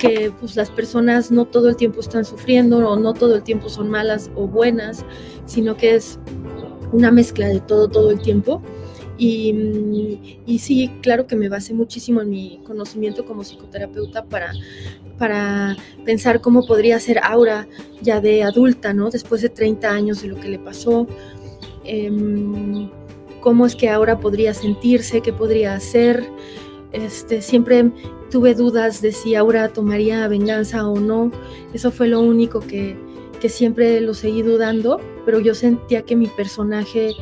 que 0.00 0.32
pues, 0.40 0.56
las 0.56 0.70
personas 0.70 1.30
no 1.30 1.44
todo 1.44 1.68
el 1.68 1.76
tiempo 1.76 2.00
están 2.00 2.24
sufriendo 2.24 2.78
o 2.78 2.98
no 2.98 3.12
todo 3.12 3.36
el 3.36 3.42
tiempo 3.42 3.68
son 3.68 3.90
malas 3.90 4.30
o 4.34 4.48
buenas, 4.48 5.04
sino 5.44 5.76
que 5.76 5.94
es 5.94 6.18
una 6.92 7.12
mezcla 7.12 7.46
de 7.46 7.60
todo 7.60 7.88
todo 7.88 8.10
el 8.10 8.20
tiempo. 8.20 8.62
Y, 9.18 10.40
y, 10.46 10.58
sí, 10.60 10.90
claro 11.02 11.26
que 11.26 11.36
me 11.36 11.50
basé 11.50 11.74
muchísimo 11.74 12.22
en 12.22 12.30
mi 12.30 12.60
conocimiento 12.64 13.26
como 13.26 13.44
psicoterapeuta 13.44 14.24
para, 14.24 14.54
para 15.18 15.76
pensar 16.06 16.40
cómo 16.40 16.66
podría 16.66 16.98
ser 16.98 17.20
Aura 17.22 17.68
ya 18.00 18.22
de 18.22 18.42
adulta, 18.42 18.94
¿no? 18.94 19.10
Después 19.10 19.42
de 19.42 19.50
30 19.50 19.90
años 19.90 20.22
de 20.22 20.28
lo 20.28 20.40
que 20.40 20.48
le 20.48 20.58
pasó. 20.58 21.06
Em, 21.84 22.88
cómo 23.42 23.66
es 23.66 23.76
que 23.76 23.90
Aura 23.90 24.20
podría 24.20 24.54
sentirse, 24.54 25.20
qué 25.20 25.34
podría 25.34 25.74
hacer. 25.74 26.26
Este, 26.92 27.42
siempre 27.42 27.90
tuve 28.30 28.54
dudas 28.54 29.02
de 29.02 29.12
si 29.12 29.34
Aura 29.34 29.68
tomaría 29.68 30.26
venganza 30.28 30.86
o 30.88 30.98
no. 30.98 31.30
Eso 31.72 31.90
fue 31.90 32.08
lo 32.08 32.20
único 32.20 32.60
que, 32.60 32.96
que 33.40 33.48
siempre 33.48 34.00
lo 34.00 34.14
seguí 34.14 34.42
dudando, 34.42 35.00
pero 35.24 35.40
yo 35.40 35.54
sentía 35.54 36.02
que 36.02 36.16
mi 36.16 36.26
personaje 36.26 37.14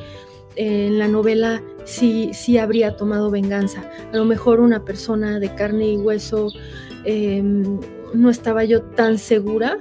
en 0.56 0.98
la 0.98 1.06
novela 1.06 1.62
sí, 1.84 2.30
sí 2.34 2.58
habría 2.58 2.96
tomado 2.96 3.30
venganza. 3.30 3.88
A 4.12 4.16
lo 4.16 4.24
mejor 4.24 4.60
una 4.60 4.84
persona 4.84 5.38
de 5.38 5.54
carne 5.54 5.92
y 5.92 5.96
hueso 5.96 6.50
em, 7.04 7.80
no 8.12 8.30
estaba 8.30 8.64
yo 8.64 8.82
tan 8.82 9.18
segura. 9.18 9.78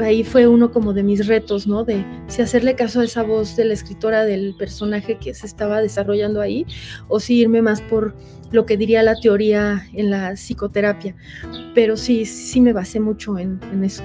Ahí 0.00 0.24
fue 0.24 0.46
uno 0.46 0.70
como 0.70 0.92
de 0.92 1.02
mis 1.02 1.26
retos, 1.26 1.66
¿no? 1.66 1.84
De 1.84 2.04
si 2.26 2.42
hacerle 2.42 2.74
caso 2.74 3.00
a 3.00 3.04
esa 3.04 3.22
voz 3.22 3.56
de 3.56 3.64
la 3.64 3.74
escritora 3.74 4.24
del 4.24 4.54
personaje 4.58 5.18
que 5.18 5.34
se 5.34 5.46
estaba 5.46 5.80
desarrollando 5.80 6.40
ahí 6.40 6.66
o 7.08 7.20
si 7.20 7.40
irme 7.40 7.62
más 7.62 7.80
por 7.80 8.14
lo 8.50 8.66
que 8.66 8.76
diría 8.76 9.02
la 9.02 9.14
teoría 9.14 9.82
en 9.92 10.10
la 10.10 10.32
psicoterapia. 10.32 11.14
Pero 11.74 11.96
sí, 11.96 12.24
sí 12.24 12.60
me 12.60 12.72
basé 12.72 13.00
mucho 13.00 13.38
en, 13.38 13.60
en 13.72 13.84
eso. 13.84 14.02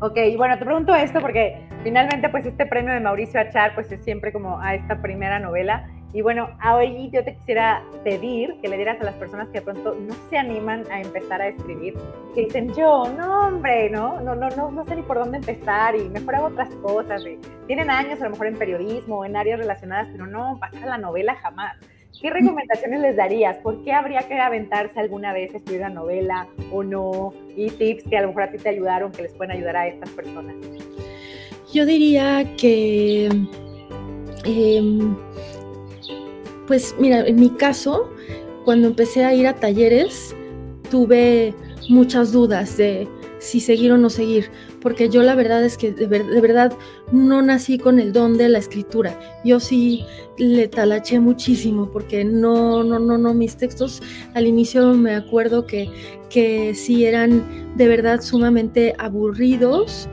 Ok, 0.00 0.18
bueno, 0.36 0.58
te 0.58 0.64
pregunto 0.64 0.92
esto 0.94 1.20
porque 1.20 1.68
finalmente 1.84 2.28
pues 2.28 2.44
este 2.44 2.66
premio 2.66 2.92
de 2.92 2.98
Mauricio 2.98 3.38
Achar 3.40 3.74
pues 3.74 3.92
es 3.92 4.02
siempre 4.02 4.32
como 4.32 4.60
a 4.60 4.74
esta 4.74 5.00
primera 5.00 5.38
novela. 5.38 5.88
Y 6.14 6.20
bueno, 6.20 6.50
hoy 6.70 7.10
yo 7.10 7.24
te 7.24 7.34
quisiera 7.36 7.82
pedir 8.04 8.54
que 8.60 8.68
le 8.68 8.76
dieras 8.76 9.00
a 9.00 9.04
las 9.04 9.14
personas 9.14 9.48
que 9.48 9.60
de 9.60 9.62
pronto 9.62 9.94
no 9.94 10.14
se 10.28 10.36
animan 10.36 10.84
a 10.90 11.00
empezar 11.00 11.40
a 11.40 11.48
escribir, 11.48 11.94
que 12.34 12.42
dicen 12.42 12.74
yo, 12.74 13.04
no 13.16 13.46
hombre, 13.46 13.88
no, 13.88 14.20
no, 14.20 14.34
no, 14.34 14.50
no, 14.50 14.70
no 14.70 14.84
sé 14.84 14.96
ni 14.96 15.02
por 15.02 15.18
dónde 15.18 15.38
empezar 15.38 15.96
y 15.96 16.08
mejor 16.10 16.34
hago 16.34 16.46
otras 16.48 16.68
cosas. 16.76 17.22
tienen 17.66 17.90
años 17.90 18.20
a 18.20 18.24
lo 18.24 18.30
mejor 18.30 18.48
en 18.48 18.58
periodismo 18.58 19.20
o 19.20 19.24
en 19.24 19.36
áreas 19.36 19.58
relacionadas, 19.58 20.08
pero 20.12 20.26
no 20.26 20.58
pasa 20.60 20.84
la 20.84 20.98
novela 20.98 21.34
jamás. 21.36 21.76
¿Qué 22.20 22.30
recomendaciones 22.30 23.00
les 23.00 23.16
darías? 23.16 23.56
¿Por 23.58 23.82
qué 23.82 23.92
habría 23.92 24.20
que 24.28 24.38
aventarse 24.38 25.00
alguna 25.00 25.32
vez 25.32 25.54
a 25.54 25.56
escribir 25.56 25.80
una 25.80 25.90
novela 25.90 26.46
o 26.70 26.84
no? 26.84 27.32
Y 27.56 27.70
tips 27.70 28.04
que 28.04 28.16
a 28.16 28.22
lo 28.22 28.28
mejor 28.28 28.42
a 28.44 28.50
ti 28.52 28.58
te 28.58 28.68
ayudaron, 28.68 29.10
que 29.10 29.22
les 29.22 29.32
pueden 29.32 29.56
ayudar 29.56 29.76
a 29.76 29.88
estas 29.88 30.10
personas. 30.10 30.54
Yo 31.72 31.86
diría 31.86 32.44
que, 32.58 33.26
em, 34.44 35.16
pues 36.72 36.96
mira, 36.98 37.26
en 37.26 37.36
mi 37.36 37.50
caso, 37.50 38.08
cuando 38.64 38.86
empecé 38.86 39.26
a 39.26 39.34
ir 39.34 39.46
a 39.46 39.54
talleres, 39.54 40.34
tuve 40.90 41.54
muchas 41.90 42.32
dudas 42.32 42.78
de 42.78 43.06
si 43.40 43.60
seguir 43.60 43.92
o 43.92 43.98
no 43.98 44.08
seguir, 44.08 44.50
porque 44.80 45.10
yo 45.10 45.22
la 45.22 45.34
verdad 45.34 45.62
es 45.66 45.76
que 45.76 45.92
de, 45.92 46.06
verdad 46.06 46.72
no 47.12 47.42
nací 47.42 47.76
con 47.76 47.98
el 47.98 48.14
don 48.14 48.38
de 48.38 48.48
la 48.48 48.56
escritura. 48.56 49.20
Yo 49.44 49.60
sí 49.60 50.06
le 50.38 50.66
talaché 50.66 51.20
muchísimo, 51.20 51.90
porque 51.92 52.24
no, 52.24 52.82
no, 52.82 52.98
no, 52.98 53.18
no, 53.18 53.34
mis 53.34 53.54
textos 53.58 54.02
al 54.32 54.46
inicio 54.46 54.94
me 54.94 55.14
acuerdo 55.14 55.66
que, 55.66 55.90
que 56.30 56.74
sí 56.74 57.04
eran 57.04 57.76
de 57.76 57.86
verdad 57.86 58.22
sumamente 58.22 58.94
aburridos 58.96 60.08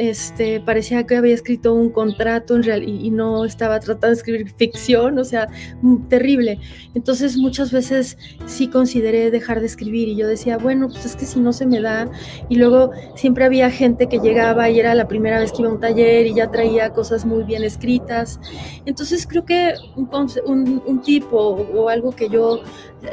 este, 0.00 0.60
parecía 0.60 1.04
que 1.04 1.14
había 1.14 1.34
escrito 1.34 1.74
un 1.74 1.90
contrato 1.90 2.56
en 2.56 2.62
real 2.62 2.82
y, 2.88 3.10
no 3.10 3.44
estaba 3.44 3.78
tratando 3.80 4.06
de 4.06 4.14
escribir 4.14 4.50
ficción, 4.56 5.18
o 5.18 5.24
sea, 5.24 5.48
mm, 5.82 6.08
terrible. 6.08 6.58
Entonces 6.94 7.36
muchas 7.36 7.70
veces 7.70 8.16
sí 8.46 8.68
consideré 8.68 9.30
dejar 9.30 9.60
de 9.60 9.66
escribir 9.66 10.08
y 10.08 10.16
yo 10.16 10.26
decía, 10.26 10.56
bueno, 10.56 10.88
pues 10.88 11.04
es 11.04 11.16
que 11.16 11.26
si 11.26 11.38
no 11.38 11.52
se 11.52 11.66
me 11.66 11.82
da. 11.82 12.10
Y 12.48 12.54
luego 12.54 12.92
siempre 13.14 13.44
había 13.44 13.70
gente 13.70 14.06
que 14.06 14.20
llegaba 14.20 14.70
y 14.70 14.80
era 14.80 14.94
la 14.94 15.06
primera 15.06 15.38
vez 15.38 15.52
que 15.52 15.60
iba 15.60 15.70
a 15.70 15.74
un 15.74 15.80
taller 15.80 16.26
y 16.26 16.34
ya 16.34 16.50
traía 16.50 16.94
cosas 16.94 17.26
muy 17.26 17.44
bien 17.44 17.62
escritas. 17.62 18.40
Entonces 18.86 19.26
creo 19.26 19.44
que 19.44 19.74
un, 19.96 20.82
un, 20.86 21.02
tipo 21.02 21.36
o 21.36 21.88
algo 21.90 22.12
que 22.12 22.30
yo 22.30 22.62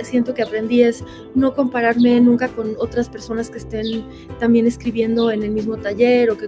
siento 0.03 0.33
que 0.33 0.41
aprendí 0.41 0.83
es 0.83 1.03
no 1.35 1.53
compararme 1.53 2.19
nunca 2.21 2.47
con 2.49 2.75
otras 2.79 3.09
personas 3.09 3.49
que 3.49 3.57
estén 3.57 4.05
también 4.39 4.67
escribiendo 4.67 5.31
en 5.31 5.43
el 5.43 5.51
mismo 5.51 5.77
taller 5.77 6.29
o 6.29 6.37
que 6.37 6.47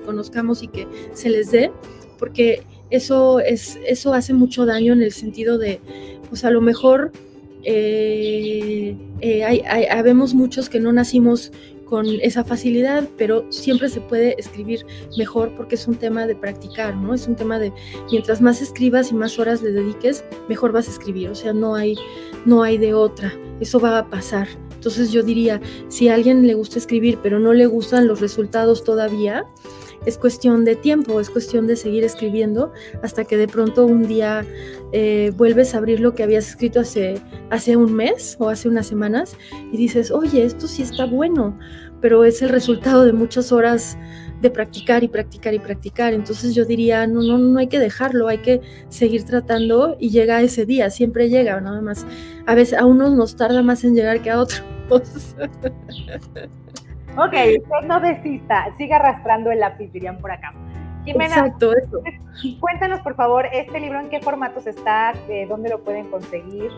y 0.61 0.67
que 0.67 0.87
se 1.13 1.29
les 1.29 1.51
dé, 1.51 1.71
porque 2.17 2.63
eso, 2.89 3.39
es, 3.39 3.79
eso 3.85 4.13
hace 4.13 4.33
mucho 4.33 4.65
daño 4.65 4.93
en 4.93 5.01
el 5.01 5.11
sentido 5.11 5.57
de, 5.57 5.79
pues 6.29 6.43
a 6.43 6.51
lo 6.51 6.61
mejor 6.61 7.11
eh, 7.63 8.95
eh, 9.21 9.43
hay, 9.43 9.85
habemos 9.89 10.33
muchos 10.33 10.69
que 10.69 10.79
no 10.79 10.93
nacimos 10.93 11.51
con 11.89 12.05
esa 12.21 12.43
facilidad, 12.43 13.09
pero 13.17 13.51
siempre 13.51 13.89
se 13.89 13.99
puede 13.99 14.35
escribir 14.39 14.85
mejor 15.17 15.51
porque 15.57 15.73
es 15.73 15.87
un 15.87 15.95
tema 15.95 16.27
de 16.27 16.35
practicar, 16.35 16.95
¿no? 16.95 17.15
Es 17.15 17.27
un 17.27 17.35
tema 17.35 17.57
de 17.57 17.73
mientras 18.11 18.41
más 18.41 18.61
escribas 18.61 19.11
y 19.11 19.15
más 19.15 19.39
horas 19.39 19.63
le 19.63 19.71
dediques, 19.71 20.23
mejor 20.47 20.71
vas 20.71 20.87
a 20.87 20.91
escribir, 20.91 21.29
o 21.29 21.35
sea, 21.35 21.51
no 21.51 21.73
hay 21.73 21.97
no 22.45 22.61
hay 22.61 22.77
de 22.77 22.93
otra, 22.93 23.33
eso 23.59 23.79
va 23.79 23.97
a 23.97 24.09
pasar. 24.09 24.47
Entonces 24.71 25.11
yo 25.11 25.23
diría, 25.23 25.59
si 25.89 26.07
a 26.07 26.13
alguien 26.13 26.45
le 26.45 26.53
gusta 26.53 26.77
escribir 26.77 27.17
pero 27.23 27.39
no 27.39 27.53
le 27.53 27.65
gustan 27.65 28.07
los 28.07 28.21
resultados 28.21 28.83
todavía, 28.83 29.45
es 30.05 30.17
cuestión 30.17 30.65
de 30.65 30.75
tiempo, 30.75 31.19
es 31.19 31.29
cuestión 31.29 31.67
de 31.67 31.75
seguir 31.75 32.03
escribiendo 32.03 32.71
hasta 33.01 33.23
que 33.25 33.37
de 33.37 33.47
pronto 33.47 33.85
un 33.85 34.07
día 34.07 34.45
eh, 34.91 35.31
vuelves 35.35 35.73
a 35.73 35.79
abrir 35.79 35.99
lo 35.99 36.15
que 36.15 36.23
habías 36.23 36.47
escrito 36.49 36.79
hace, 36.79 37.15
hace 37.49 37.75
un 37.75 37.93
mes 37.93 38.35
o 38.39 38.49
hace 38.49 38.69
unas 38.69 38.87
semanas 38.87 39.35
y 39.71 39.77
dices, 39.77 40.11
oye, 40.11 40.43
esto 40.43 40.67
sí 40.67 40.81
está 40.81 41.05
bueno, 41.05 41.57
pero 42.01 42.23
es 42.23 42.41
el 42.41 42.49
resultado 42.49 43.03
de 43.03 43.13
muchas 43.13 43.51
horas 43.51 43.97
de 44.41 44.49
practicar 44.49 45.03
y 45.03 45.09
practicar 45.09 45.53
y 45.53 45.59
practicar. 45.59 46.13
Entonces 46.13 46.55
yo 46.55 46.65
diría, 46.65 47.05
no, 47.07 47.21
no, 47.21 47.37
no 47.37 47.59
hay 47.59 47.67
que 47.67 47.79
dejarlo, 47.79 48.27
hay 48.27 48.39
que 48.39 48.61
seguir 48.87 49.23
tratando 49.23 49.97
y 49.99 50.09
llega 50.09 50.41
ese 50.41 50.65
día, 50.65 50.89
siempre 50.89 51.29
llega, 51.29 51.59
nada 51.59 51.81
más. 51.81 52.05
A 52.45 52.55
veces 52.55 52.79
a 52.79 52.85
unos 52.85 53.13
nos 53.13 53.35
tarda 53.35 53.61
más 53.61 53.83
en 53.83 53.95
llegar 53.95 54.21
que 54.21 54.29
a 54.29 54.39
otros. 54.39 54.63
Ok, 57.17 57.33
usted 57.33 57.87
no 57.87 57.99
desista, 57.99 58.67
siga 58.77 58.97
arrastrando 58.97 59.51
el 59.51 59.59
lápiz, 59.59 59.91
dirían 59.91 60.17
por 60.19 60.31
acá. 60.31 60.53
Jimena, 61.05 61.35
Exacto, 61.35 61.73
eso. 61.75 62.01
cuéntanos 62.59 62.99
por 63.01 63.15
favor 63.15 63.45
este 63.53 63.79
libro 63.79 63.99
en 63.99 64.09
qué 64.09 64.19
formatos 64.21 64.67
está, 64.67 65.13
de 65.27 65.45
dónde 65.47 65.69
lo 65.69 65.79
pueden 65.81 66.07
conseguir. 66.11 66.69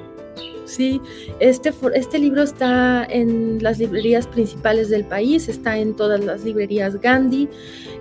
Sí, 0.65 1.01
este, 1.39 1.73
este 1.95 2.19
libro 2.19 2.43
está 2.43 3.03
en 3.05 3.61
las 3.61 3.79
librerías 3.79 4.27
principales 4.27 4.89
del 4.89 5.05
país, 5.05 5.49
está 5.49 5.77
en 5.77 5.95
todas 5.95 6.23
las 6.23 6.43
librerías 6.43 7.01
Gandhi, 7.01 7.49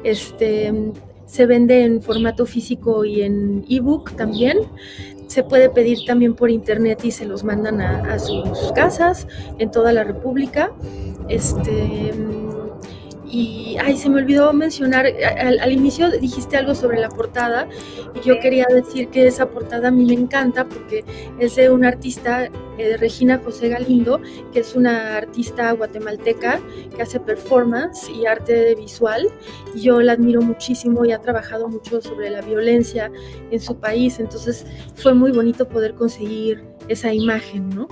este, 0.05 0.73
se 1.27 1.47
vende 1.47 1.85
en 1.85 2.03
formato 2.03 2.45
físico 2.47 3.05
y 3.05 3.23
en 3.23 3.65
ebook 3.69 4.13
también. 4.17 4.59
se 5.27 5.43
puede 5.45 5.71
pedir 5.71 5.99
también 6.07 6.35
por 6.35 6.51
internet 6.51 7.05
y 7.05 7.13
se 7.13 7.25
los 7.25 7.45
mandan 7.45 7.81
a, 7.81 8.15
a 8.15 8.19
sus 8.19 8.73
casas 8.73 9.27
en 9.59 9.71
toda 9.71 9.93
la 9.93 10.03
República. 10.05 10.71
Este, 11.31 12.13
y, 13.31 13.77
ay, 13.81 13.97
se 13.97 14.11
me 14.11 14.21
olvidó 14.21 14.53
mencionar, 14.53 15.07
al, 15.07 15.73
inicio 15.73 16.11
dijiste 16.11 16.57
algo 16.57 16.75
sobre 16.75 16.99
la 16.99 17.09
portada 17.09 17.69
y 18.15 18.27
yo 18.27 18.41
quería 18.41 18.67
decir 18.69 19.09
que 19.09 19.29
esa 19.29 19.49
portada 19.49 19.89
a 19.89 19.91
mí 19.93 20.05
me 20.05 20.15
encanta 20.15 20.67
porque 20.69 21.05
es 21.39 21.55
de 21.55 21.71
una 21.71 21.89
artista, 21.89 22.51
eh, 22.77 22.97
Regina 22.97 23.41
José 23.45 23.69
Galindo, 23.69 24.21
que 24.53 24.61
es 24.61 24.75
una 24.75 25.19
artista 25.19 25.71
guatemalteca 25.71 26.61
que 26.97 27.03
hace 27.03 27.21
performance 27.21 28.09
y 28.09 28.27
arte 28.27 28.75
visual. 28.75 29.29
Y 29.77 29.83
yo 29.83 30.01
la 30.01 30.13
admiro 30.13 30.43
muchísimo 30.43 31.05
y 31.05 31.13
ha 31.13 31.21
trabajado 31.21 31.69
mucho 31.69 32.01
sobre 32.03 32.31
la 32.31 32.41
violencia 32.41 33.13
en 33.53 33.61
su 33.61 33.77
país, 33.77 34.19
entonces 34.19 34.67
fue 34.97 35.15
muy 35.15 35.31
bonito 35.31 35.69
poder 35.69 35.95
conseguir 35.95 36.65
esa 36.89 37.15
imagen, 37.15 37.69
¿no? 37.69 37.87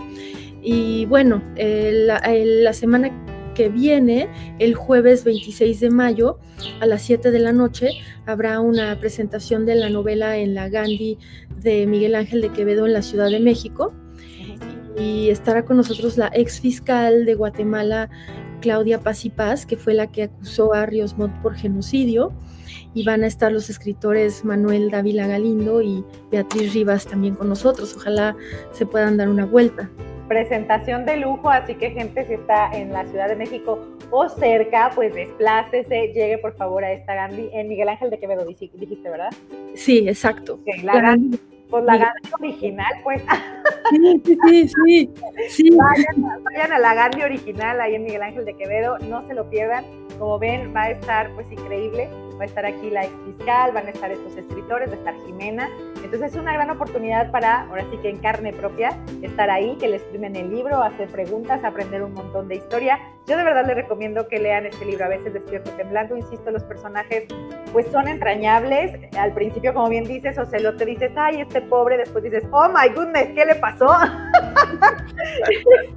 Y 0.62 1.06
bueno, 1.06 1.42
eh, 1.56 1.92
la, 2.06 2.16
eh, 2.18 2.44
la 2.44 2.72
semana 2.72 3.10
que 3.58 3.68
viene, 3.68 4.28
el 4.60 4.76
jueves 4.76 5.24
26 5.24 5.80
de 5.80 5.90
mayo, 5.90 6.38
a 6.80 6.86
las 6.86 7.02
7 7.02 7.32
de 7.32 7.40
la 7.40 7.52
noche, 7.52 7.90
habrá 8.24 8.60
una 8.60 8.98
presentación 9.00 9.66
de 9.66 9.74
la 9.74 9.90
novela 9.90 10.36
en 10.36 10.54
la 10.54 10.68
Gandhi 10.68 11.18
de 11.56 11.84
Miguel 11.88 12.14
Ángel 12.14 12.40
de 12.40 12.50
Quevedo 12.50 12.86
en 12.86 12.92
la 12.92 13.02
Ciudad 13.02 13.28
de 13.30 13.40
México. 13.40 13.92
Y 14.96 15.30
estará 15.30 15.64
con 15.64 15.76
nosotros 15.76 16.16
la 16.16 16.30
ex 16.34 16.60
fiscal 16.60 17.24
de 17.24 17.34
Guatemala, 17.34 18.08
Claudia 18.60 19.00
Paz 19.00 19.24
y 19.24 19.30
Paz, 19.30 19.66
que 19.66 19.76
fue 19.76 19.92
la 19.92 20.06
que 20.06 20.22
acusó 20.24 20.72
a 20.72 20.86
Ríos 20.86 21.18
Montt 21.18 21.34
por 21.42 21.56
genocidio. 21.56 22.32
Y 22.94 23.04
van 23.04 23.24
a 23.24 23.26
estar 23.26 23.50
los 23.50 23.70
escritores 23.70 24.44
Manuel 24.44 24.90
Dávila 24.90 25.26
Galindo 25.26 25.82
y 25.82 26.04
Beatriz 26.30 26.74
Rivas 26.74 27.06
también 27.06 27.34
con 27.34 27.48
nosotros. 27.48 27.92
Ojalá 27.96 28.36
se 28.70 28.86
puedan 28.86 29.16
dar 29.16 29.28
una 29.28 29.46
vuelta 29.46 29.90
presentación 30.28 31.06
de 31.06 31.16
lujo, 31.16 31.50
así 31.50 31.74
que 31.74 31.90
gente 31.90 32.24
si 32.26 32.34
está 32.34 32.70
en 32.72 32.92
la 32.92 33.04
Ciudad 33.06 33.28
de 33.28 33.36
México 33.36 33.78
o 34.10 34.28
cerca, 34.28 34.90
pues 34.94 35.14
desplácese, 35.14 36.12
llegue 36.12 36.38
por 36.38 36.54
favor 36.56 36.84
a 36.84 36.92
esta 36.92 37.14
Gandhi 37.14 37.50
en 37.52 37.68
Miguel 37.68 37.88
Ángel 37.88 38.10
de 38.10 38.18
Quevedo, 38.18 38.44
dijiste, 38.44 39.10
¿verdad? 39.10 39.30
Sí, 39.74 40.08
exacto. 40.08 40.60
la 40.82 41.00
Gandhi, 41.00 41.38
pues 41.70 41.84
la 41.84 41.96
Gandhi 41.96 42.30
original, 42.40 42.92
pues. 43.02 43.22
Sí, 43.90 44.22
sí, 44.24 44.68
sí. 44.68 45.10
sí. 45.48 45.70
Vayan, 45.70 46.42
vayan, 46.42 46.72
a 46.72 46.78
la 46.78 46.94
Gandhi 46.94 47.22
original 47.22 47.80
ahí 47.80 47.94
en 47.94 48.04
Miguel 48.04 48.22
Ángel 48.22 48.44
de 48.44 48.54
Quevedo, 48.54 48.98
no 48.98 49.26
se 49.26 49.34
lo 49.34 49.48
pierdan. 49.48 49.84
Como 50.18 50.38
ven, 50.38 50.74
va 50.74 50.84
a 50.84 50.90
estar 50.90 51.30
pues 51.34 51.50
increíble 51.50 52.08
va 52.38 52.44
a 52.44 52.46
estar 52.46 52.64
aquí 52.64 52.90
la 52.90 53.04
ex 53.04 53.12
fiscal, 53.24 53.72
van 53.72 53.86
a 53.86 53.90
estar 53.90 54.10
estos 54.10 54.36
escritores, 54.36 54.88
va 54.88 54.94
a 54.94 54.98
estar 54.98 55.14
Jimena. 55.26 55.68
Entonces 55.96 56.32
es 56.32 56.36
una 56.36 56.52
gran 56.52 56.70
oportunidad 56.70 57.30
para, 57.30 57.62
ahora 57.62 57.84
sí 57.90 57.98
que 57.98 58.10
en 58.10 58.18
carne 58.18 58.52
propia, 58.52 58.96
estar 59.22 59.50
ahí, 59.50 59.76
que 59.78 59.88
les 59.88 60.02
primen 60.02 60.36
el 60.36 60.50
libro, 60.50 60.82
hacer 60.82 61.08
preguntas, 61.08 61.62
aprender 61.64 62.02
un 62.02 62.14
montón 62.14 62.48
de 62.48 62.56
historia. 62.56 62.98
Yo 63.26 63.36
de 63.36 63.44
verdad 63.44 63.66
les 63.66 63.76
recomiendo 63.76 64.28
que 64.28 64.38
lean 64.38 64.66
este 64.66 64.84
libro, 64.84 65.04
a 65.04 65.08
veces 65.08 65.32
despierto 65.32 65.70
temblando, 65.72 66.16
insisto, 66.16 66.50
los 66.50 66.62
personajes 66.64 67.24
pues 67.72 67.86
son 67.88 68.08
entrañables. 68.08 68.98
Al 69.18 69.32
principio, 69.32 69.74
como 69.74 69.88
bien 69.88 70.04
dices, 70.04 70.38
o 70.38 70.46
se 70.46 70.60
lo 70.60 70.76
te 70.76 70.86
dices, 70.86 71.10
ay, 71.16 71.40
este 71.40 71.60
pobre, 71.60 71.98
después 71.98 72.24
dices, 72.24 72.44
oh 72.50 72.68
my 72.68 72.88
goodness, 72.94 73.28
¿qué 73.34 73.44
le 73.44 73.56
pasó? 73.56 73.88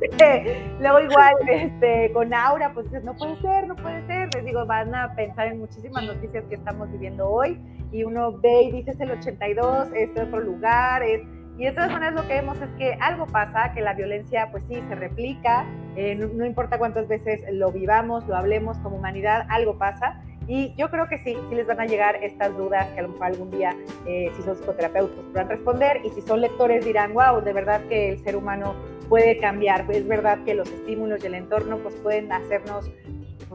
Este, 0.02 0.76
luego 0.80 1.00
igual 1.00 1.34
este, 1.48 2.12
con 2.14 2.34
Aura, 2.34 2.74
pues 2.74 2.86
dices, 2.88 3.04
no 3.04 3.16
puede 3.16 3.40
ser, 3.42 3.68
no 3.68 3.76
puede 3.76 4.06
ser. 4.08 4.30
Les 4.36 4.46
digo, 4.46 4.66
van 4.66 4.94
a 4.94 5.14
pensar 5.16 5.48
en 5.48 5.60
muchísimas 5.60 6.04
noticias 6.04 6.44
que 6.46 6.56
estamos 6.56 6.92
viviendo 6.92 7.30
hoy 7.30 7.60
y 7.92 8.04
uno 8.04 8.40
ve 8.40 8.64
y 8.64 8.72
dice 8.72 8.92
es 8.92 9.00
el 9.00 9.12
82, 9.12 9.90
es 9.94 10.12
otro 10.18 10.40
lugar, 10.40 11.04
es... 11.04 11.22
Y 11.58 11.66
de 11.66 11.74
todas 11.74 11.92
maneras 11.92 12.16
lo 12.16 12.28
que 12.28 12.34
vemos 12.36 12.60
es 12.60 12.70
que 12.78 12.98
algo 13.02 13.28
pasa, 13.28 13.72
que 13.74 13.82
la 13.82 13.94
violencia 13.94 14.50
pues 14.52 14.64
sí 14.68 14.82
se 14.88 14.96
replica, 14.96 15.66
eh, 15.96 16.16
no, 16.16 16.46
importa 16.46 16.80
cuántas 16.80 17.08
veces 17.08 17.42
lo 17.52 17.72
vivamos, 17.72 18.26
lo 18.28 18.36
hablemos 18.36 18.78
como 18.80 18.96
humanidad, 18.96 19.46
algo 19.50 19.78
pasa. 19.78 20.24
Y 20.48 20.74
yo 20.76 20.90
creo 20.90 21.08
que 21.08 21.18
sí, 21.20 21.38
sí 21.50 21.56
les 21.56 21.68
van 21.68 21.80
a 21.80 21.86
llegar 21.86 22.16
estas 22.24 22.56
dudas 22.58 22.88
que 22.90 23.00
a 23.00 23.04
lo 23.04 23.10
mejor 23.10 23.28
algún 23.28 23.52
día, 23.52 23.76
eh, 24.06 24.32
si 24.36 24.42
son 24.42 24.56
psicoterapeutas, 24.56 25.24
podrán 25.26 25.50
responder. 25.50 26.02
Y 26.04 26.10
si 26.10 26.22
son 26.22 26.42
lectores, 26.42 26.84
dirán, 26.84 27.14
wow, 27.14 27.42
de 27.42 27.54
verdad 27.54 27.82
que 27.88 28.10
el 28.10 28.24
ser 28.24 28.36
humano 28.36 28.76
puede 29.08 29.38
cambiar. 29.38 29.86
Es 29.92 30.08
verdad 30.08 30.44
que 30.44 30.54
los 30.54 30.70
estímulos 30.70 31.24
y 31.24 31.28
el 31.28 31.36
entorno 31.36 31.78
pues, 31.78 31.96
pueden 31.96 32.32
hacernos 32.32 32.90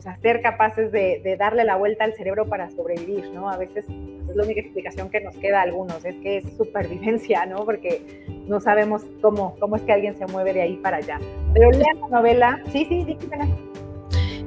sea, 0.06 0.16
ser 0.20 0.40
capaces 0.40 0.92
de, 0.92 1.36
darle 1.38 1.64
la 1.64 1.76
vuelta 1.76 2.04
al 2.04 2.14
cerebro 2.14 2.46
para 2.46 2.70
sobrevivir, 2.70 3.30
¿no? 3.32 3.50
A 3.50 3.56
veces 3.56 3.84
es 3.88 4.36
la 4.36 4.44
única 4.44 4.60
explicación 4.60 5.10
que 5.10 5.20
nos 5.20 5.36
queda 5.36 5.60
a 5.60 5.62
algunos, 5.62 6.04
es 6.04 6.14
que 6.16 6.38
es 6.38 6.56
supervivencia, 6.56 7.46
¿no? 7.46 7.64
Porque 7.64 8.24
no 8.46 8.60
sabemos 8.60 9.04
cómo, 9.20 9.56
cómo 9.58 9.76
es 9.76 9.82
que 9.82 9.92
alguien 9.92 10.16
se 10.16 10.26
mueve 10.26 10.52
de 10.52 10.62
ahí 10.62 10.76
para 10.76 10.98
allá. 10.98 11.18
Pero 11.52 11.70
lean 11.70 12.00
la 12.00 12.08
novela, 12.08 12.60
sí, 12.70 12.86
sí, 12.88 13.04
dígame. 13.04 13.54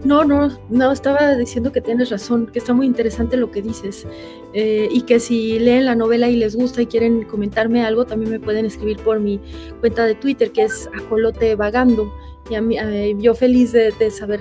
No, 0.06 0.24
no, 0.24 0.50
no, 0.70 0.92
estaba 0.92 1.36
diciendo 1.36 1.72
que 1.72 1.82
tienes 1.82 2.10
razón, 2.10 2.48
que 2.48 2.60
está 2.60 2.74
muy 2.74 2.86
interesante 2.86 3.36
lo 3.36 3.52
que 3.52 3.62
dices. 3.62 4.08
Eh, 4.54 4.88
y 4.92 5.02
que 5.02 5.20
si 5.20 5.60
leen 5.60 5.86
la 5.86 5.96
novela 5.96 6.30
y 6.30 6.38
les 6.38 6.56
gusta 6.56 6.82
y 6.82 6.86
quieren 6.86 7.24
comentarme 7.24 7.84
algo, 7.84 8.06
también 8.06 8.32
me 8.32 8.40
pueden 8.40 8.66
escribir 8.66 8.98
por 9.04 9.20
mi 9.20 9.42
cuenta 9.82 10.06
de 10.06 10.16
Twitter, 10.16 10.52
que 10.52 10.64
es 10.64 10.90
Ajolote 10.98 11.56
Vagando. 11.56 12.14
Y 12.50 12.56
a 12.56 12.62
mí, 12.62 12.78
yo 13.20 13.36
feliz 13.36 13.74
de, 13.74 13.92
de, 13.92 14.10
saber 14.10 14.40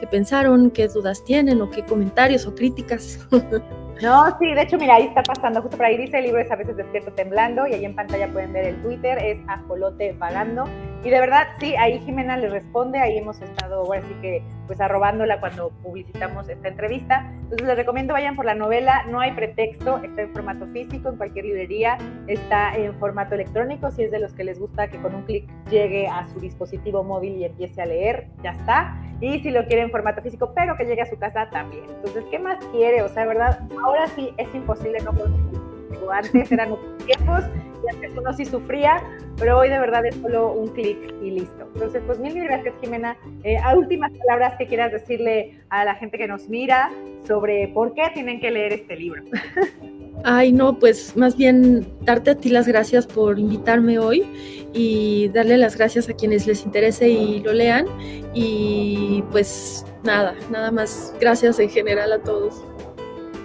qué 0.00 0.06
pensaron, 0.06 0.70
qué 0.70 0.88
dudas 0.88 1.22
tienen 1.24 1.60
o 1.60 1.70
qué 1.70 1.84
comentarios 1.84 2.46
o 2.46 2.54
críticas. 2.54 3.18
No, 4.02 4.36
sí, 4.40 4.52
de 4.52 4.62
hecho, 4.62 4.78
mira, 4.78 4.96
ahí 4.96 5.04
está 5.04 5.22
pasando, 5.22 5.62
justo 5.62 5.76
por 5.76 5.86
ahí 5.86 5.96
dice, 5.96 6.18
el 6.18 6.24
libro 6.24 6.40
es 6.40 6.50
a 6.50 6.56
veces 6.56 6.76
despierto 6.76 7.12
temblando 7.12 7.68
y 7.68 7.74
ahí 7.74 7.84
en 7.84 7.94
pantalla 7.94 8.26
pueden 8.32 8.52
ver 8.52 8.66
el 8.66 8.82
Twitter, 8.82 9.16
es 9.18 9.38
ajolote 9.46 10.12
vagando. 10.18 10.64
Y 11.04 11.10
de 11.10 11.18
verdad, 11.18 11.48
sí, 11.58 11.74
ahí 11.74 11.98
Jimena 12.00 12.36
le 12.36 12.48
responde, 12.48 13.00
ahí 13.00 13.18
hemos 13.18 13.42
estado, 13.42 13.84
bueno, 13.84 14.04
así 14.04 14.14
que 14.22 14.42
pues 14.68 14.80
arrobándola 14.80 15.40
cuando 15.40 15.70
publicitamos 15.82 16.48
esta 16.48 16.68
entrevista. 16.68 17.26
Entonces 17.42 17.66
les 17.66 17.76
recomiendo 17.76 18.14
vayan 18.14 18.36
por 18.36 18.44
la 18.44 18.54
novela, 18.54 19.04
no 19.08 19.18
hay 19.18 19.32
pretexto, 19.32 19.98
está 19.98 20.22
en 20.22 20.32
formato 20.32 20.66
físico, 20.68 21.08
en 21.08 21.16
cualquier 21.16 21.46
librería, 21.46 21.98
está 22.28 22.74
en 22.76 22.94
formato 23.00 23.34
electrónico, 23.34 23.90
si 23.90 24.04
es 24.04 24.12
de 24.12 24.20
los 24.20 24.32
que 24.32 24.44
les 24.44 24.60
gusta 24.60 24.88
que 24.88 24.98
con 24.98 25.14
un 25.14 25.22
clic 25.22 25.50
llegue 25.70 26.06
a 26.06 26.28
su 26.28 26.38
dispositivo 26.38 27.02
móvil 27.02 27.36
y 27.36 27.44
empiece 27.46 27.82
a 27.82 27.86
leer, 27.86 28.28
ya 28.42 28.52
está. 28.52 28.96
Y 29.20 29.40
si 29.40 29.50
lo 29.50 29.66
quiere 29.66 29.82
en 29.82 29.90
formato 29.90 30.22
físico, 30.22 30.52
pero 30.54 30.76
que 30.76 30.84
llegue 30.84 31.02
a 31.02 31.06
su 31.06 31.18
casa 31.18 31.48
también. 31.50 31.84
Entonces, 31.96 32.24
¿qué 32.30 32.38
más 32.38 32.64
quiere? 32.66 33.02
O 33.02 33.08
sea, 33.08 33.26
¿verdad? 33.26 33.60
Ahora 33.84 34.06
sí 34.08 34.32
es 34.36 34.54
imposible 34.54 35.00
no 35.00 35.12
conseguir. 35.12 35.61
Antes 36.10 36.52
eran 36.52 36.72
otros 36.72 36.96
tiempos 37.06 37.44
y 37.84 37.94
antes 37.94 38.12
uno 38.16 38.32
sí 38.32 38.44
sufría, 38.44 39.02
pero 39.38 39.58
hoy 39.58 39.68
de 39.68 39.78
verdad 39.78 40.04
es 40.06 40.14
solo 40.16 40.52
un 40.52 40.68
clic 40.68 40.98
y 41.22 41.30
listo. 41.30 41.68
Entonces, 41.74 42.02
pues 42.06 42.18
mil 42.18 42.34
gracias, 42.34 42.74
Jimena. 42.80 43.16
Eh, 43.44 43.56
a 43.58 43.76
últimas 43.76 44.12
palabras 44.12 44.54
que 44.58 44.66
quieras 44.66 44.92
decirle 44.92 45.60
a 45.70 45.84
la 45.84 45.94
gente 45.94 46.18
que 46.18 46.28
nos 46.28 46.48
mira 46.48 46.90
sobre 47.26 47.68
por 47.68 47.94
qué 47.94 48.02
tienen 48.14 48.40
que 48.40 48.50
leer 48.50 48.72
este 48.72 48.96
libro. 48.96 49.22
Ay, 50.24 50.52
no, 50.52 50.78
pues 50.78 51.16
más 51.16 51.36
bien 51.36 51.86
darte 52.02 52.30
a 52.30 52.34
ti 52.36 52.48
las 52.48 52.68
gracias 52.68 53.06
por 53.06 53.38
invitarme 53.38 53.98
hoy 53.98 54.24
y 54.72 55.28
darle 55.28 55.56
las 55.56 55.76
gracias 55.76 56.08
a 56.08 56.12
quienes 56.12 56.46
les 56.46 56.64
interese 56.64 57.08
y 57.08 57.40
lo 57.40 57.52
lean. 57.52 57.86
Y 58.32 59.24
pues 59.32 59.84
nada, 60.04 60.34
nada 60.50 60.70
más 60.70 61.14
gracias 61.20 61.58
en 61.58 61.70
general 61.70 62.12
a 62.12 62.18
todos. 62.20 62.62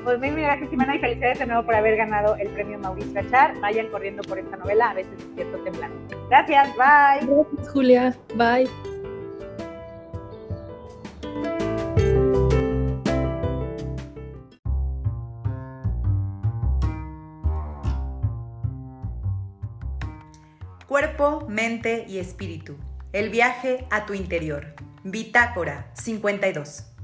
Pues 0.08 0.22
mil 0.22 0.36
gracias, 0.36 0.70
Jimena, 0.70 0.96
y 0.96 1.00
felicidades 1.00 1.40
de 1.40 1.48
nuevo 1.48 1.66
por 1.66 1.76
haber 1.76 1.98
ganado 1.98 2.38
el 2.38 2.48
premio 2.52 2.80
Mauricio 2.80 3.20
Achar. 3.20 3.60
Vayan 3.60 3.90
corriendo 3.90 4.24
por 4.24 4.40
esta 4.40 4.56
novela, 4.56 4.92
a 4.92 4.94
veces 4.94 5.12
cierto 5.36 5.62
temblando. 5.66 5.98
Gracias, 6.30 6.70
bye. 6.78 7.28
Gracias, 7.28 7.70
Julia. 7.74 8.16
Bye. 8.36 8.70
Cuerpo, 20.88 21.46
mente 21.50 22.06
y 22.08 22.20
espíritu. 22.20 22.78
El 23.12 23.30
viaje 23.30 23.86
a 23.90 24.06
tu 24.06 24.14
interior. 24.14 24.68
Bitácora 25.04 25.92
52. 25.96 26.97